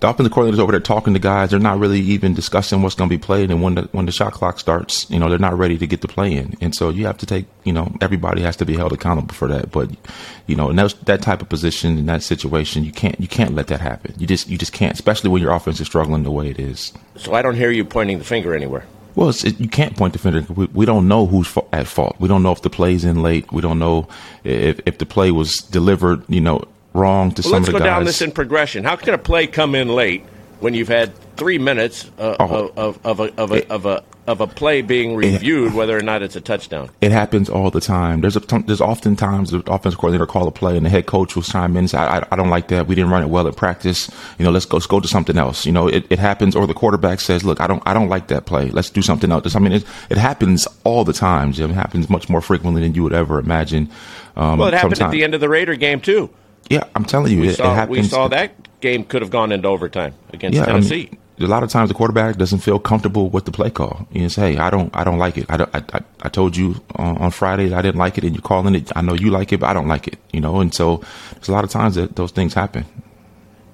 the 0.00 0.08
offensive 0.08 0.32
coordinators 0.32 0.58
over 0.58 0.72
there 0.72 0.80
talking 0.80 1.14
to 1.14 1.18
guys. 1.18 1.50
They're 1.50 1.58
not 1.58 1.78
really 1.78 2.00
even 2.00 2.34
discussing 2.34 2.82
what's 2.82 2.94
going 2.94 3.10
to 3.10 3.16
be 3.16 3.20
played. 3.20 3.50
And 3.50 3.62
when 3.62 3.74
the 3.74 3.82
when 3.92 4.06
the 4.06 4.12
shot 4.12 4.32
clock 4.32 4.58
starts, 4.60 5.10
you 5.10 5.18
know, 5.18 5.28
they're 5.28 5.38
not 5.38 5.58
ready 5.58 5.76
to 5.78 5.86
get 5.86 6.00
the 6.00 6.08
play 6.08 6.32
in. 6.32 6.54
And 6.60 6.74
so 6.74 6.90
you 6.90 7.06
have 7.06 7.18
to 7.18 7.26
take, 7.26 7.46
you 7.64 7.72
know, 7.72 7.92
everybody 8.00 8.42
has 8.42 8.56
to 8.56 8.64
be 8.64 8.76
held 8.76 8.92
accountable 8.92 9.34
for 9.34 9.48
that. 9.48 9.70
But 9.70 9.90
you 10.46 10.54
know, 10.54 10.70
in 10.70 10.76
that, 10.76 10.94
that 11.06 11.22
type 11.22 11.42
of 11.42 11.48
position 11.48 11.98
in 11.98 12.06
that 12.06 12.22
situation, 12.22 12.84
you 12.84 12.92
can't 12.92 13.20
you 13.20 13.28
can't 13.28 13.54
let 13.54 13.66
that 13.68 13.80
happen. 13.80 14.14
You 14.18 14.26
just 14.26 14.48
you 14.48 14.56
just 14.56 14.72
can't, 14.72 14.92
especially 14.92 15.30
when 15.30 15.42
your 15.42 15.52
offense 15.52 15.80
is 15.80 15.86
struggling 15.86 16.22
the 16.22 16.30
way 16.30 16.48
it 16.48 16.58
is. 16.58 16.92
So 17.16 17.34
I 17.34 17.42
don't 17.42 17.56
hear 17.56 17.70
you 17.70 17.84
pointing 17.84 18.18
the 18.18 18.24
finger 18.24 18.54
anywhere. 18.54 18.84
Well, 19.18 19.30
it, 19.30 19.58
you 19.58 19.68
can't 19.68 19.96
point 19.96 20.12
the 20.12 20.20
finger. 20.20 20.46
We, 20.52 20.66
we 20.66 20.86
don't 20.86 21.08
know 21.08 21.26
who's 21.26 21.52
at 21.72 21.88
fault. 21.88 22.14
We 22.20 22.28
don't 22.28 22.44
know 22.44 22.52
if 22.52 22.62
the 22.62 22.70
play's 22.70 23.04
in 23.04 23.20
late. 23.20 23.50
We 23.50 23.60
don't 23.60 23.80
know 23.80 24.06
if, 24.44 24.78
if 24.86 24.98
the 24.98 25.06
play 25.06 25.32
was 25.32 25.56
delivered, 25.56 26.22
you 26.28 26.40
know, 26.40 26.62
wrong 26.98 27.32
to 27.32 27.42
well, 27.42 27.52
some 27.52 27.62
of 27.62 27.66
the 27.66 27.72
guys. 27.72 27.80
Let's 27.80 27.82
go 27.82 27.86
down 27.86 28.04
this 28.04 28.22
in 28.22 28.32
progression. 28.32 28.84
How 28.84 28.96
can 28.96 29.14
a 29.14 29.18
play 29.18 29.46
come 29.46 29.74
in 29.74 29.88
late 29.88 30.24
when 30.60 30.74
you've 30.74 30.88
had 30.88 31.14
three 31.36 31.58
minutes 31.58 32.10
uh, 32.18 32.36
oh, 32.40 32.72
of, 32.76 32.98
of, 33.04 33.20
a, 33.20 33.40
of, 33.40 33.52
a, 33.52 33.72
of, 33.72 33.86
a, 33.86 34.04
of 34.26 34.40
a 34.40 34.46
play 34.46 34.82
being 34.82 35.14
reviewed, 35.14 35.72
it, 35.72 35.74
whether 35.74 35.96
or 35.96 36.02
not 36.02 36.20
it's 36.20 36.34
a 36.34 36.40
touchdown. 36.40 36.90
It 37.00 37.12
happens 37.12 37.48
all 37.48 37.70
the 37.70 37.80
time. 37.80 38.20
There's 38.20 38.36
a, 38.36 38.40
there's 38.40 38.80
often 38.80 39.14
times 39.14 39.50
the 39.52 39.58
offensive 39.72 39.98
coordinator 39.98 40.26
call 40.26 40.48
a 40.48 40.50
play 40.50 40.76
and 40.76 40.84
the 40.84 40.90
head 40.90 41.06
coach 41.06 41.36
will 41.36 41.44
chime 41.44 41.72
in 41.72 41.78
and 41.78 41.90
say, 41.90 41.98
I, 41.98 42.26
I, 42.30 42.36
don't 42.36 42.50
like 42.50 42.68
that. 42.68 42.88
We 42.88 42.96
didn't 42.96 43.10
run 43.10 43.22
it 43.22 43.28
well 43.28 43.46
at 43.46 43.56
practice. 43.56 44.10
You 44.38 44.44
know, 44.44 44.50
let's 44.50 44.66
go, 44.66 44.78
let's 44.78 44.86
go 44.86 44.98
to 44.98 45.08
something 45.08 45.38
else. 45.38 45.64
You 45.64 45.72
know, 45.72 45.86
it, 45.86 46.04
it 46.10 46.18
happens 46.18 46.56
or 46.56 46.66
the 46.66 46.74
quarterback 46.74 47.20
says, 47.20 47.44
look, 47.44 47.60
I 47.60 47.68
don't, 47.68 47.82
I 47.86 47.94
don't 47.94 48.08
like 48.08 48.26
that 48.28 48.46
play. 48.46 48.70
Let's 48.70 48.90
do 48.90 49.00
something 49.00 49.30
else. 49.30 49.54
I 49.54 49.60
mean, 49.60 49.72
it, 49.72 49.84
it 50.10 50.18
happens 50.18 50.66
all 50.82 51.04
the 51.04 51.12
time, 51.12 51.52
Jim. 51.52 51.70
It 51.70 51.74
happens 51.74 52.10
much 52.10 52.28
more 52.28 52.40
frequently 52.40 52.82
than 52.82 52.94
you 52.94 53.04
would 53.04 53.14
ever 53.14 53.38
imagine. 53.38 53.90
Um, 54.36 54.58
well, 54.58 54.68
it 54.68 54.74
happened 54.74 54.96
sometime. 54.96 55.10
at 55.10 55.12
the 55.12 55.24
end 55.24 55.34
of 55.34 55.40
the 55.40 55.48
Raider 55.48 55.76
game 55.76 56.00
too. 56.00 56.30
Yeah, 56.68 56.84
I'm 56.94 57.04
telling 57.04 57.32
you, 57.32 57.40
we 57.40 57.48
it, 57.48 57.56
saw, 57.56 57.72
it 57.72 57.74
happens. 57.74 57.98
We 57.98 58.02
saw 58.04 58.28
that 58.28 58.80
game 58.80 59.04
could 59.04 59.22
have 59.22 59.30
gone 59.30 59.52
into 59.52 59.68
overtime 59.68 60.14
against 60.32 60.56
yeah, 60.56 60.66
Tennessee. 60.66 61.08
I 61.08 61.10
mean, 61.10 61.20
a 61.40 61.46
lot 61.46 61.62
of 61.62 61.70
times 61.70 61.88
the 61.88 61.94
quarterback 61.94 62.36
doesn't 62.36 62.58
feel 62.58 62.78
comfortable 62.78 63.30
with 63.30 63.44
the 63.44 63.52
play 63.52 63.70
call. 63.70 64.06
You 64.12 64.28
say, 64.28 64.54
"Hey, 64.54 64.58
I 64.58 64.70
don't, 64.70 64.94
I 64.94 65.04
don't 65.04 65.18
like 65.18 65.38
it. 65.38 65.46
I, 65.48 65.66
I, 65.72 66.00
I 66.22 66.28
told 66.28 66.56
you 66.56 66.82
on, 66.96 67.16
on 67.18 67.30
Friday 67.30 67.72
I 67.72 67.80
didn't 67.80 67.98
like 67.98 68.18
it, 68.18 68.24
and 68.24 68.34
you're 68.34 68.42
calling 68.42 68.74
it. 68.74 68.90
I 68.96 69.02
know 69.02 69.14
you 69.14 69.30
like 69.30 69.52
it, 69.52 69.60
but 69.60 69.68
I 69.68 69.72
don't 69.72 69.88
like 69.88 70.08
it. 70.08 70.18
You 70.32 70.40
know." 70.40 70.60
And 70.60 70.74
so 70.74 71.02
there's 71.34 71.48
a 71.48 71.52
lot 71.52 71.64
of 71.64 71.70
times 71.70 71.94
that 71.94 72.16
those 72.16 72.32
things 72.32 72.54
happen. 72.54 72.84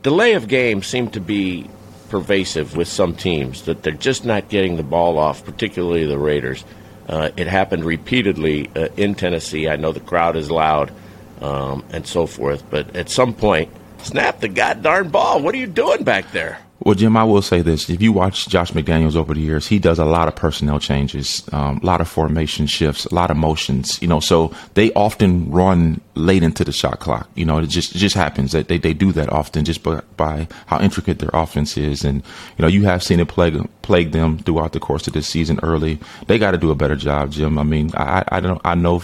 Delay 0.03 0.35
of 0.35 0.49
games 0.49 0.87
seem 0.87 1.11
to 1.11 1.21
be 1.21 1.69
pervasive 2.11 2.77
with 2.77 2.87
some 2.87 3.17
teams 3.17 3.63
that 3.63 3.83
they're 3.83 3.93
just 3.93 4.25
not 4.25 4.49
getting 4.49 4.77
the 4.77 4.83
ball 4.83 5.19
off, 5.19 5.45
particularly 5.45 6.07
the 6.07 6.19
Raiders. 6.19 6.65
Uh, 7.09 7.31
it 7.37 7.47
happened 7.47 7.85
repeatedly 7.85 8.71
uh, 8.77 8.89
in 8.97 9.15
Tennessee. 9.15 9.69
I 9.69 9.77
know 9.77 9.93
the 9.93 10.01
crowd 10.01 10.37
is 10.37 10.51
loud 10.51 10.93
um, 11.41 11.85
and 11.91 12.07
so 12.07 12.27
forth, 12.27 12.65
but 12.71 12.95
at 12.97 13.09
some 13.11 13.35
point, 13.35 13.71
snap 13.99 14.41
the 14.41 14.49
goddamn 14.49 15.09
ball. 15.09 15.43
What 15.43 15.55
are 15.55 15.59
you 15.59 15.67
doing 15.67 16.05
back 16.05 16.31
there? 16.33 16.59
Well, 16.81 16.95
Jim, 16.95 17.17
I 17.17 17.25
will 17.25 17.41
say 17.41 17.63
this: 17.63 17.89
if 17.89 18.03
you 18.03 18.13
watch 18.13 18.49
Josh 18.49 18.73
McDaniels 18.73 19.17
over 19.17 19.33
the 19.33 19.41
years, 19.41 19.67
he 19.67 19.79
does 19.79 19.99
a 19.99 20.05
lot 20.05 20.29
of 20.29 20.37
personnel 20.37 20.79
changes, 20.79 21.43
um, 21.53 21.79
a 21.83 21.87
lot 21.87 22.03
of 22.03 22.09
formation 22.09 22.67
shifts, 22.67 23.07
a 23.07 23.15
lot 23.15 23.31
of 23.31 23.39
motions. 23.39 24.03
You 24.03 24.09
know, 24.09 24.21
so 24.21 24.53
they 24.75 24.93
often 24.93 25.51
run 25.51 26.03
late 26.15 26.43
into 26.43 26.63
the 26.63 26.73
shot 26.73 26.99
clock. 26.99 27.31
You 27.37 27.47
know, 27.47 27.59
it 27.59 27.69
just 27.69 27.95
it 27.95 27.99
just 27.99 28.17
happens 28.17 28.53
that 28.53 28.69
they, 28.69 28.77
they 28.77 28.93
do 28.93 29.13
that 29.13 29.33
often 29.33 29.65
just 29.65 29.83
by, 29.83 30.03
by 30.19 30.47
how 30.67 30.81
intricate 30.81 31.21
their 31.21 31.31
offense 31.33 31.79
is, 31.79 32.05
and 32.05 32.23
you 32.59 32.63
know, 32.63 32.69
you 32.69 32.85
have 32.85 33.03
seen 33.03 33.19
it 33.19 33.29
plague 33.29 33.57
plague 33.81 34.11
them 34.11 34.39
throughout 34.39 34.73
the 34.73 34.81
course 34.81 35.07
of 35.07 35.15
this 35.15 35.29
season. 35.29 35.61
Early, 35.63 36.01
they 36.27 36.39
got 36.39 36.51
to 36.51 36.59
do 36.59 36.71
a 36.71 36.75
better 36.75 36.97
job, 36.97 37.31
Jim. 37.31 37.59
I 37.59 37.63
mean, 37.63 37.93
I 37.95 38.25
I 38.29 38.41
don't 38.41 38.61
I 38.63 38.75
know 38.75 39.03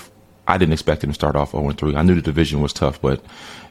I 0.50 0.59
didn't 0.59 0.73
expect 0.73 1.00
them 1.00 1.11
to 1.11 1.14
start 1.14 1.37
off 1.37 1.52
0 1.52 1.71
3. 1.71 1.97
I 1.97 2.02
knew 2.02 2.14
the 2.14 2.23
division 2.23 2.61
was 2.61 2.73
tough, 2.73 3.00
but 3.00 3.23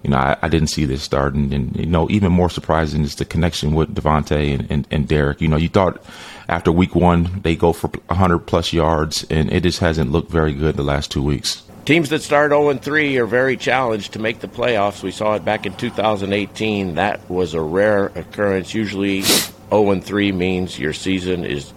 you 0.04 0.10
know, 0.10 0.18
I, 0.18 0.38
I, 0.42 0.48
didn't 0.48 0.70
see 0.70 0.86
this 0.86 1.04
starting. 1.04 1.54
And, 1.54 1.76
you 1.76 1.86
know, 1.86 2.10
even 2.10 2.32
more 2.32 2.50
surprising 2.50 3.04
is 3.04 3.16
the 3.16 3.26
connection 3.26 3.74
with 3.74 3.94
Davante 3.94 4.54
and, 4.54 4.72
and, 4.72 4.88
and, 4.90 5.08
Derek. 5.08 5.42
You 5.42 5.50
know, 5.50 5.58
you 5.58 5.68
thought 5.68 6.02
after 6.48 6.72
week 6.72 6.96
one, 6.96 7.42
they 7.42 7.56
go 7.56 7.74
for 7.74 7.90
100 8.08 8.40
plus 8.40 8.72
yards, 8.72 9.26
and 9.30 9.52
it 9.52 9.64
just 9.64 9.80
hasn't 9.80 10.12
looked 10.12 10.32
very 10.32 10.54
good 10.54 10.78
the 10.78 10.84
last 10.84 11.12
two 11.12 11.22
weeks. 11.22 11.64
Teams 11.84 12.10
that 12.10 12.22
start 12.22 12.52
0 12.52 12.74
3 12.76 13.18
are 13.18 13.26
very 13.26 13.58
challenged 13.58 14.14
to 14.14 14.20
make 14.20 14.40
the 14.40 14.48
playoffs. 14.48 15.04
We 15.04 15.12
saw 15.12 15.36
it 15.36 15.44
back 15.44 15.66
in 15.66 15.76
2018. 15.76 16.96
That 16.96 17.30
was 17.30 17.54
a 17.54 17.62
rare 17.62 18.06
occurrence. 18.08 18.74
Usually, 18.74 19.22
0 19.22 20.00
3 20.00 20.32
means 20.32 20.80
your 20.80 20.94
season 20.94 21.46
is 21.46 21.74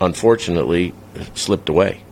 unfortunately 0.00 0.92
slipped 1.34 1.68
away. 1.68 2.02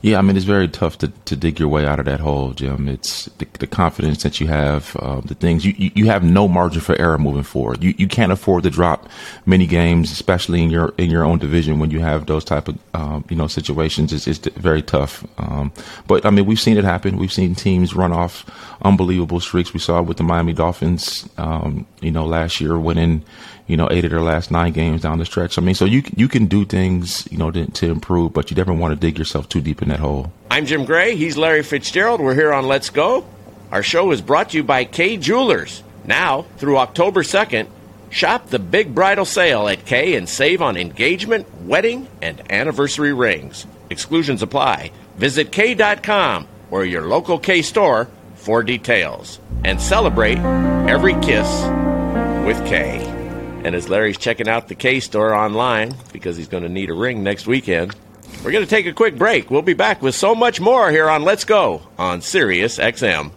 Yeah, 0.00 0.18
I 0.18 0.22
mean 0.22 0.36
it's 0.36 0.44
very 0.44 0.68
tough 0.68 0.98
to, 0.98 1.08
to 1.08 1.34
dig 1.34 1.58
your 1.58 1.68
way 1.68 1.84
out 1.84 1.98
of 1.98 2.04
that 2.06 2.20
hole, 2.20 2.52
Jim. 2.52 2.88
It's 2.88 3.26
the, 3.38 3.46
the 3.58 3.66
confidence 3.66 4.22
that 4.22 4.40
you 4.40 4.46
have, 4.46 4.94
uh, 4.96 5.20
the 5.22 5.34
things 5.34 5.64
you, 5.64 5.74
you 5.76 6.06
have 6.06 6.22
no 6.22 6.46
margin 6.46 6.80
for 6.80 6.94
error 7.00 7.18
moving 7.18 7.42
forward. 7.42 7.82
You 7.82 7.94
you 7.98 8.06
can't 8.06 8.30
afford 8.30 8.62
to 8.62 8.70
drop 8.70 9.08
many 9.44 9.66
games, 9.66 10.12
especially 10.12 10.62
in 10.62 10.70
your 10.70 10.94
in 10.98 11.10
your 11.10 11.24
own 11.24 11.38
division 11.38 11.80
when 11.80 11.90
you 11.90 11.98
have 11.98 12.26
those 12.26 12.44
type 12.44 12.68
of 12.68 12.78
um, 12.94 13.24
you 13.28 13.34
know 13.34 13.48
situations. 13.48 14.12
It's, 14.12 14.28
it's 14.28 14.56
very 14.56 14.82
tough. 14.82 15.26
Um, 15.38 15.72
but 16.06 16.24
I 16.24 16.30
mean 16.30 16.46
we've 16.46 16.60
seen 16.60 16.78
it 16.78 16.84
happen. 16.84 17.16
We've 17.16 17.32
seen 17.32 17.56
teams 17.56 17.94
run 17.94 18.12
off 18.12 18.44
unbelievable 18.82 19.40
streaks. 19.40 19.74
We 19.74 19.80
saw 19.80 19.98
it 19.98 20.06
with 20.06 20.18
the 20.18 20.22
Miami 20.22 20.52
Dolphins, 20.52 21.28
um, 21.38 21.86
you 22.00 22.12
know, 22.12 22.24
last 22.24 22.60
year 22.60 22.78
winning 22.78 23.24
you 23.68 23.76
know, 23.76 23.86
eight 23.90 24.04
of 24.04 24.10
their 24.10 24.22
last 24.22 24.50
nine 24.50 24.72
games 24.72 25.02
down 25.02 25.18
the 25.18 25.26
stretch. 25.26 25.58
I 25.58 25.62
mean, 25.62 25.74
so 25.74 25.84
you 25.84 26.02
you 26.16 26.26
can 26.26 26.46
do 26.46 26.64
things, 26.64 27.28
you 27.30 27.38
know, 27.38 27.50
to, 27.52 27.70
to 27.70 27.90
improve, 27.90 28.32
but 28.32 28.50
you 28.50 28.56
never 28.56 28.72
want 28.72 28.92
to 28.92 28.96
dig 28.98 29.18
yourself 29.18 29.48
too 29.48 29.60
deep 29.60 29.82
in 29.82 29.88
that 29.90 30.00
hole. 30.00 30.32
I'm 30.50 30.66
Jim 30.66 30.84
Gray. 30.84 31.14
He's 31.14 31.36
Larry 31.36 31.62
Fitzgerald. 31.62 32.20
We're 32.20 32.34
here 32.34 32.52
on 32.52 32.66
Let's 32.66 32.90
Go. 32.90 33.24
Our 33.70 33.82
show 33.82 34.10
is 34.10 34.22
brought 34.22 34.50
to 34.50 34.56
you 34.56 34.64
by 34.64 34.84
Kay 34.84 35.18
Jewelers. 35.18 35.82
Now, 36.06 36.42
through 36.56 36.78
October 36.78 37.22
2nd, 37.22 37.68
shop 38.08 38.48
the 38.48 38.58
big 38.58 38.94
bridal 38.94 39.26
sale 39.26 39.68
at 39.68 39.84
K 39.84 40.14
and 40.14 40.26
save 40.26 40.62
on 40.62 40.78
engagement, 40.78 41.46
wedding, 41.64 42.08
and 42.22 42.50
anniversary 42.50 43.12
rings. 43.12 43.66
Exclusions 43.90 44.42
apply. 44.42 44.92
Visit 45.16 45.52
Kay.com 45.52 46.48
or 46.70 46.86
your 46.86 47.06
local 47.06 47.38
K 47.38 47.60
store 47.60 48.08
for 48.36 48.62
details. 48.62 49.38
And 49.64 49.78
celebrate 49.80 50.38
every 50.88 51.14
kiss 51.20 51.48
with 52.46 52.64
Kay. 52.66 53.07
And 53.64 53.74
as 53.74 53.88
Larry's 53.88 54.16
checking 54.16 54.48
out 54.48 54.68
the 54.68 54.74
Kay 54.74 55.00
store 55.00 55.34
online 55.34 55.94
because 56.12 56.36
he's 56.36 56.48
going 56.48 56.62
to 56.62 56.68
need 56.68 56.90
a 56.90 56.94
ring 56.94 57.22
next 57.22 57.46
weekend, 57.46 57.94
we're 58.44 58.52
going 58.52 58.64
to 58.64 58.70
take 58.70 58.86
a 58.86 58.92
quick 58.92 59.18
break. 59.18 59.50
We'll 59.50 59.62
be 59.62 59.74
back 59.74 60.00
with 60.00 60.14
so 60.14 60.34
much 60.34 60.60
more 60.60 60.90
here 60.90 61.08
on 61.08 61.22
Let's 61.22 61.44
Go 61.44 61.82
on 61.98 62.20
Sirius 62.20 62.78
XM. 62.78 63.32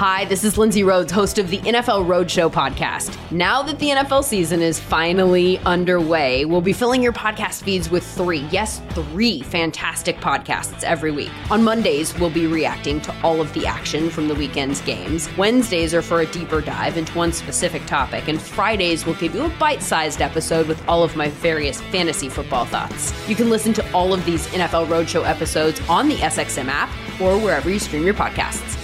Hi, 0.00 0.24
this 0.24 0.44
is 0.44 0.56
Lindsay 0.56 0.82
Rhodes, 0.82 1.12
host 1.12 1.38
of 1.38 1.50
the 1.50 1.58
NFL 1.58 2.06
Roadshow 2.06 2.50
podcast. 2.50 3.18
Now 3.30 3.62
that 3.62 3.78
the 3.78 3.90
NFL 3.90 4.24
season 4.24 4.62
is 4.62 4.80
finally 4.80 5.58
underway, 5.58 6.46
we'll 6.46 6.62
be 6.62 6.72
filling 6.72 7.02
your 7.02 7.12
podcast 7.12 7.62
feeds 7.64 7.90
with 7.90 8.02
three, 8.02 8.48
yes, 8.50 8.80
three 8.92 9.42
fantastic 9.42 10.16
podcasts 10.16 10.84
every 10.84 11.10
week. 11.10 11.30
On 11.50 11.62
Mondays, 11.62 12.18
we'll 12.18 12.30
be 12.30 12.46
reacting 12.46 13.02
to 13.02 13.14
all 13.22 13.42
of 13.42 13.52
the 13.52 13.66
action 13.66 14.08
from 14.08 14.26
the 14.26 14.34
weekend's 14.34 14.80
games. 14.80 15.28
Wednesdays 15.36 15.92
are 15.92 16.00
for 16.00 16.22
a 16.22 16.26
deeper 16.26 16.62
dive 16.62 16.96
into 16.96 17.14
one 17.18 17.30
specific 17.30 17.84
topic, 17.84 18.26
and 18.26 18.40
Fridays 18.40 19.04
will 19.04 19.12
give 19.16 19.34
you 19.34 19.44
a 19.44 19.50
bite 19.58 19.82
sized 19.82 20.22
episode 20.22 20.66
with 20.66 20.82
all 20.88 21.04
of 21.04 21.14
my 21.14 21.28
various 21.28 21.78
fantasy 21.78 22.30
football 22.30 22.64
thoughts. 22.64 23.12
You 23.28 23.36
can 23.36 23.50
listen 23.50 23.74
to 23.74 23.92
all 23.92 24.14
of 24.14 24.24
these 24.24 24.46
NFL 24.46 24.86
Roadshow 24.86 25.28
episodes 25.28 25.78
on 25.90 26.08
the 26.08 26.16
SXM 26.16 26.68
app 26.68 26.88
or 27.20 27.36
wherever 27.36 27.68
you 27.68 27.78
stream 27.78 28.02
your 28.02 28.14
podcasts. 28.14 28.79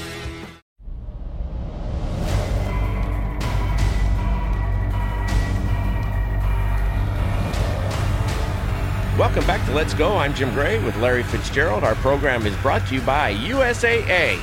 Welcome 9.37 9.55
back 9.55 9.67
to 9.67 9.75
Let's 9.75 9.93
Go. 9.93 10.17
I'm 10.17 10.33
Jim 10.33 10.51
Gray 10.55 10.83
with 10.83 10.97
Larry 10.97 11.23
Fitzgerald. 11.23 11.85
Our 11.85 11.95
program 11.97 12.47
is 12.47 12.57
brought 12.63 12.87
to 12.87 12.95
you 12.95 13.03
by 13.03 13.35
USAA. 13.35 14.39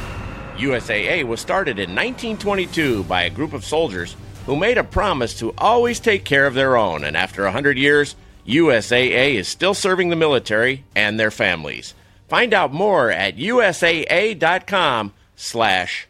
USAA 0.58 1.24
was 1.24 1.42
started 1.42 1.80
in 1.80 1.96
1922 1.96 3.04
by 3.06 3.24
a 3.24 3.32
group 3.32 3.54
of 3.54 3.66
soldiers 3.66 4.16
who 4.46 4.56
made 4.56 4.78
a 4.78 4.84
promise 4.84 5.40
to 5.40 5.52
always 5.58 6.00
take 6.00 6.26
care 6.26 6.46
of 6.46 6.54
their 6.54 6.78
own, 6.78 7.04
and 7.04 7.18
after 7.18 7.42
100 7.42 7.76
years, 7.76 8.16
USAA 8.46 9.34
is 9.34 9.48
still 9.48 9.74
serving 9.74 10.10
the 10.10 10.16
military 10.16 10.84
and 10.96 11.20
their 11.20 11.32
families. 11.32 11.96
Find 12.28 12.54
out 12.54 12.72
more 12.72 13.10
at 13.10 13.36
usaa.com 13.36 15.12
slash 15.36 16.08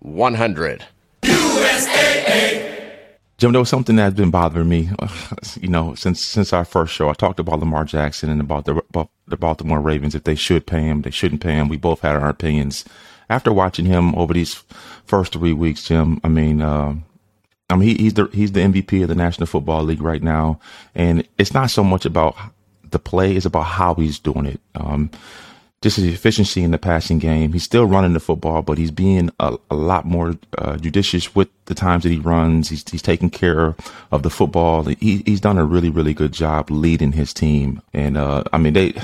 100. 0.00 0.86
USAA! 1.24 2.73
Jim, 3.36 3.52
there 3.52 3.60
was 3.60 3.68
something 3.68 3.96
that's 3.96 4.14
been 4.14 4.30
bothering 4.30 4.68
me, 4.68 4.90
you 5.60 5.68
know, 5.68 5.94
since 5.94 6.22
since 6.22 6.52
our 6.52 6.64
first 6.64 6.94
show. 6.94 7.08
I 7.08 7.14
talked 7.14 7.40
about 7.40 7.60
Lamar 7.60 7.84
Jackson 7.84 8.30
and 8.30 8.40
about 8.40 8.64
the 8.64 8.76
about 8.90 9.10
the 9.26 9.36
Baltimore 9.36 9.80
Ravens. 9.80 10.14
If 10.14 10.24
they 10.24 10.34
should 10.36 10.66
pay 10.66 10.82
him, 10.82 11.02
they 11.02 11.10
shouldn't 11.10 11.42
pay 11.42 11.52
him. 11.54 11.68
We 11.68 11.76
both 11.76 12.00
had 12.00 12.16
our 12.16 12.28
opinions. 12.28 12.84
After 13.28 13.52
watching 13.52 13.86
him 13.86 14.14
over 14.14 14.34
these 14.34 14.62
first 15.06 15.32
three 15.32 15.54
weeks, 15.54 15.84
Jim, 15.84 16.20
I 16.22 16.28
mean, 16.28 16.60
uh, 16.60 16.94
I 17.70 17.76
mean, 17.76 17.88
he, 17.88 18.04
he's 18.04 18.14
the 18.14 18.28
he's 18.32 18.52
the 18.52 18.60
MVP 18.60 19.02
of 19.02 19.08
the 19.08 19.14
National 19.14 19.46
Football 19.46 19.84
League 19.84 20.02
right 20.02 20.22
now, 20.22 20.60
and 20.94 21.26
it's 21.38 21.54
not 21.54 21.70
so 21.70 21.82
much 21.82 22.04
about 22.04 22.36
the 22.90 22.98
play; 22.98 23.34
it's 23.34 23.46
about 23.46 23.62
how 23.62 23.94
he's 23.94 24.18
doing 24.18 24.46
it. 24.46 24.60
Um, 24.74 25.10
just 25.84 25.98
his 25.98 26.06
efficiency 26.06 26.62
in 26.62 26.70
the 26.70 26.78
passing 26.78 27.18
game. 27.18 27.52
He's 27.52 27.62
still 27.62 27.84
running 27.84 28.14
the 28.14 28.20
football, 28.20 28.62
but 28.62 28.78
he's 28.78 28.90
being 28.90 29.30
a, 29.38 29.58
a 29.70 29.76
lot 29.76 30.06
more 30.06 30.34
uh, 30.56 30.78
judicious 30.78 31.34
with 31.34 31.48
the 31.66 31.74
times 31.74 32.04
that 32.04 32.08
he 32.08 32.18
runs. 32.18 32.70
He's, 32.70 32.88
he's 32.88 33.02
taking 33.02 33.28
care 33.28 33.76
of 34.10 34.22
the 34.22 34.30
football. 34.30 34.84
He, 34.84 35.22
he's 35.26 35.42
done 35.42 35.58
a 35.58 35.64
really, 35.64 35.90
really 35.90 36.14
good 36.14 36.32
job 36.32 36.70
leading 36.70 37.12
his 37.12 37.34
team. 37.34 37.82
And, 37.92 38.16
uh, 38.16 38.44
I 38.50 38.56
mean, 38.56 38.72
they, 38.72 38.94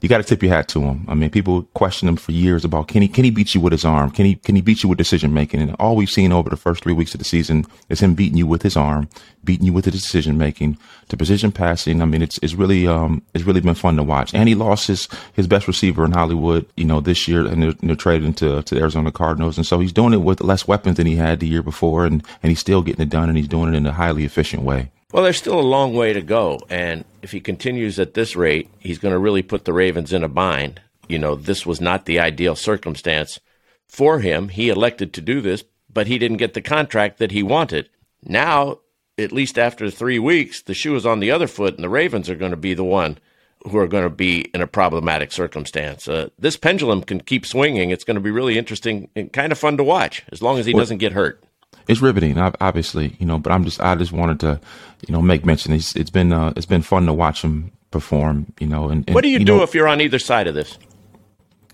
you 0.00 0.08
got 0.08 0.18
to 0.18 0.24
tip 0.24 0.42
your 0.42 0.52
hat 0.52 0.68
to 0.68 0.80
him. 0.80 1.04
I 1.08 1.14
mean, 1.14 1.30
people 1.30 1.62
question 1.74 2.08
him 2.08 2.16
for 2.16 2.30
years 2.30 2.64
about 2.64 2.88
can 2.88 3.02
he 3.02 3.08
can 3.08 3.24
he 3.24 3.30
beat 3.30 3.54
you 3.54 3.60
with 3.60 3.72
his 3.72 3.84
arm? 3.84 4.10
Can 4.10 4.26
he 4.26 4.36
can 4.36 4.54
he 4.54 4.62
beat 4.62 4.82
you 4.82 4.88
with 4.88 4.98
decision 4.98 5.34
making? 5.34 5.60
And 5.60 5.74
all 5.80 5.96
we've 5.96 6.10
seen 6.10 6.30
over 6.30 6.48
the 6.48 6.56
first 6.56 6.82
three 6.82 6.92
weeks 6.92 7.14
of 7.14 7.18
the 7.18 7.24
season 7.24 7.64
is 7.88 8.00
him 8.00 8.14
beating 8.14 8.38
you 8.38 8.46
with 8.46 8.62
his 8.62 8.76
arm, 8.76 9.08
beating 9.42 9.66
you 9.66 9.72
with 9.72 9.86
the 9.86 9.90
decision 9.90 10.38
making, 10.38 10.78
to 11.08 11.16
position 11.16 11.50
passing. 11.50 12.00
I 12.00 12.04
mean, 12.04 12.22
it's 12.22 12.38
it's 12.42 12.54
really 12.54 12.86
um 12.86 13.22
it's 13.34 13.44
really 13.44 13.60
been 13.60 13.74
fun 13.74 13.96
to 13.96 14.04
watch. 14.04 14.32
And 14.34 14.48
he 14.48 14.54
lost 14.54 14.86
his 14.86 15.08
his 15.32 15.48
best 15.48 15.66
receiver 15.66 16.04
in 16.04 16.12
Hollywood, 16.12 16.66
you 16.76 16.84
know, 16.84 17.00
this 17.00 17.26
year, 17.26 17.44
and 17.44 17.62
they're, 17.62 17.74
they're 17.82 17.96
traded 17.96 18.36
to 18.38 18.62
to 18.62 18.74
the 18.74 18.80
Arizona 18.80 19.10
Cardinals, 19.10 19.56
and 19.56 19.66
so 19.66 19.80
he's 19.80 19.92
doing 19.92 20.12
it 20.12 20.22
with 20.22 20.40
less 20.40 20.68
weapons 20.68 20.96
than 20.96 21.06
he 21.06 21.16
had 21.16 21.40
the 21.40 21.48
year 21.48 21.62
before, 21.62 22.06
and 22.06 22.24
and 22.42 22.50
he's 22.50 22.60
still 22.60 22.82
getting 22.82 23.02
it 23.02 23.10
done, 23.10 23.28
and 23.28 23.36
he's 23.36 23.48
doing 23.48 23.74
it 23.74 23.76
in 23.76 23.86
a 23.86 23.92
highly 23.92 24.24
efficient 24.24 24.62
way. 24.62 24.90
Well, 25.12 25.22
there's 25.22 25.38
still 25.38 25.58
a 25.58 25.62
long 25.62 25.94
way 25.94 26.12
to 26.12 26.20
go. 26.20 26.60
And 26.68 27.04
if 27.22 27.32
he 27.32 27.40
continues 27.40 27.98
at 27.98 28.12
this 28.12 28.36
rate, 28.36 28.68
he's 28.78 28.98
going 28.98 29.14
to 29.14 29.18
really 29.18 29.42
put 29.42 29.64
the 29.64 29.72
Ravens 29.72 30.12
in 30.12 30.22
a 30.22 30.28
bind. 30.28 30.82
You 31.08 31.18
know, 31.18 31.34
this 31.34 31.64
was 31.64 31.80
not 31.80 32.04
the 32.04 32.18
ideal 32.18 32.54
circumstance 32.54 33.40
for 33.86 34.20
him. 34.20 34.50
He 34.50 34.68
elected 34.68 35.14
to 35.14 35.22
do 35.22 35.40
this, 35.40 35.64
but 35.90 36.06
he 36.06 36.18
didn't 36.18 36.36
get 36.36 36.52
the 36.52 36.60
contract 36.60 37.18
that 37.18 37.30
he 37.30 37.42
wanted. 37.42 37.88
Now, 38.22 38.80
at 39.16 39.32
least 39.32 39.58
after 39.58 39.90
three 39.90 40.18
weeks, 40.18 40.60
the 40.60 40.74
shoe 40.74 40.94
is 40.94 41.06
on 41.06 41.20
the 41.20 41.30
other 41.30 41.46
foot, 41.46 41.74
and 41.74 41.82
the 41.82 41.88
Ravens 41.88 42.28
are 42.28 42.36
going 42.36 42.50
to 42.50 42.56
be 42.58 42.74
the 42.74 42.84
one 42.84 43.18
who 43.66 43.78
are 43.78 43.88
going 43.88 44.04
to 44.04 44.10
be 44.10 44.42
in 44.52 44.60
a 44.60 44.66
problematic 44.66 45.32
circumstance. 45.32 46.06
Uh, 46.06 46.28
this 46.38 46.58
pendulum 46.58 47.02
can 47.02 47.20
keep 47.20 47.46
swinging. 47.46 47.90
It's 47.90 48.04
going 48.04 48.16
to 48.16 48.20
be 48.20 48.30
really 48.30 48.58
interesting 48.58 49.08
and 49.16 49.32
kind 49.32 49.52
of 49.52 49.58
fun 49.58 49.78
to 49.78 49.84
watch 49.84 50.22
as 50.30 50.42
long 50.42 50.58
as 50.58 50.66
he 50.66 50.74
doesn't 50.74 50.98
get 50.98 51.12
hurt 51.12 51.42
it's 51.88 52.00
riveting, 52.00 52.38
obviously, 52.38 53.16
you 53.18 53.26
know. 53.26 53.38
But 53.38 53.52
I'm 53.52 53.64
just, 53.64 53.80
I 53.80 53.94
just 53.94 54.12
wanted 54.12 54.40
to, 54.40 54.60
you 55.06 55.12
know, 55.12 55.22
make 55.22 55.44
mention. 55.44 55.72
It's, 55.72 55.96
it's 55.96 56.10
been, 56.10 56.32
uh, 56.32 56.52
it's 56.56 56.66
been 56.66 56.82
fun 56.82 57.06
to 57.06 57.12
watch 57.12 57.42
him 57.42 57.72
perform, 57.90 58.52
you 58.60 58.66
know. 58.66 58.88
And, 58.88 59.04
and 59.06 59.14
what 59.14 59.22
do 59.22 59.28
you, 59.28 59.38
you 59.38 59.44
do 59.44 59.56
know, 59.56 59.62
if 59.62 59.74
you're 59.74 59.88
on 59.88 60.00
either 60.00 60.18
side 60.18 60.46
of 60.46 60.54
this? 60.54 60.78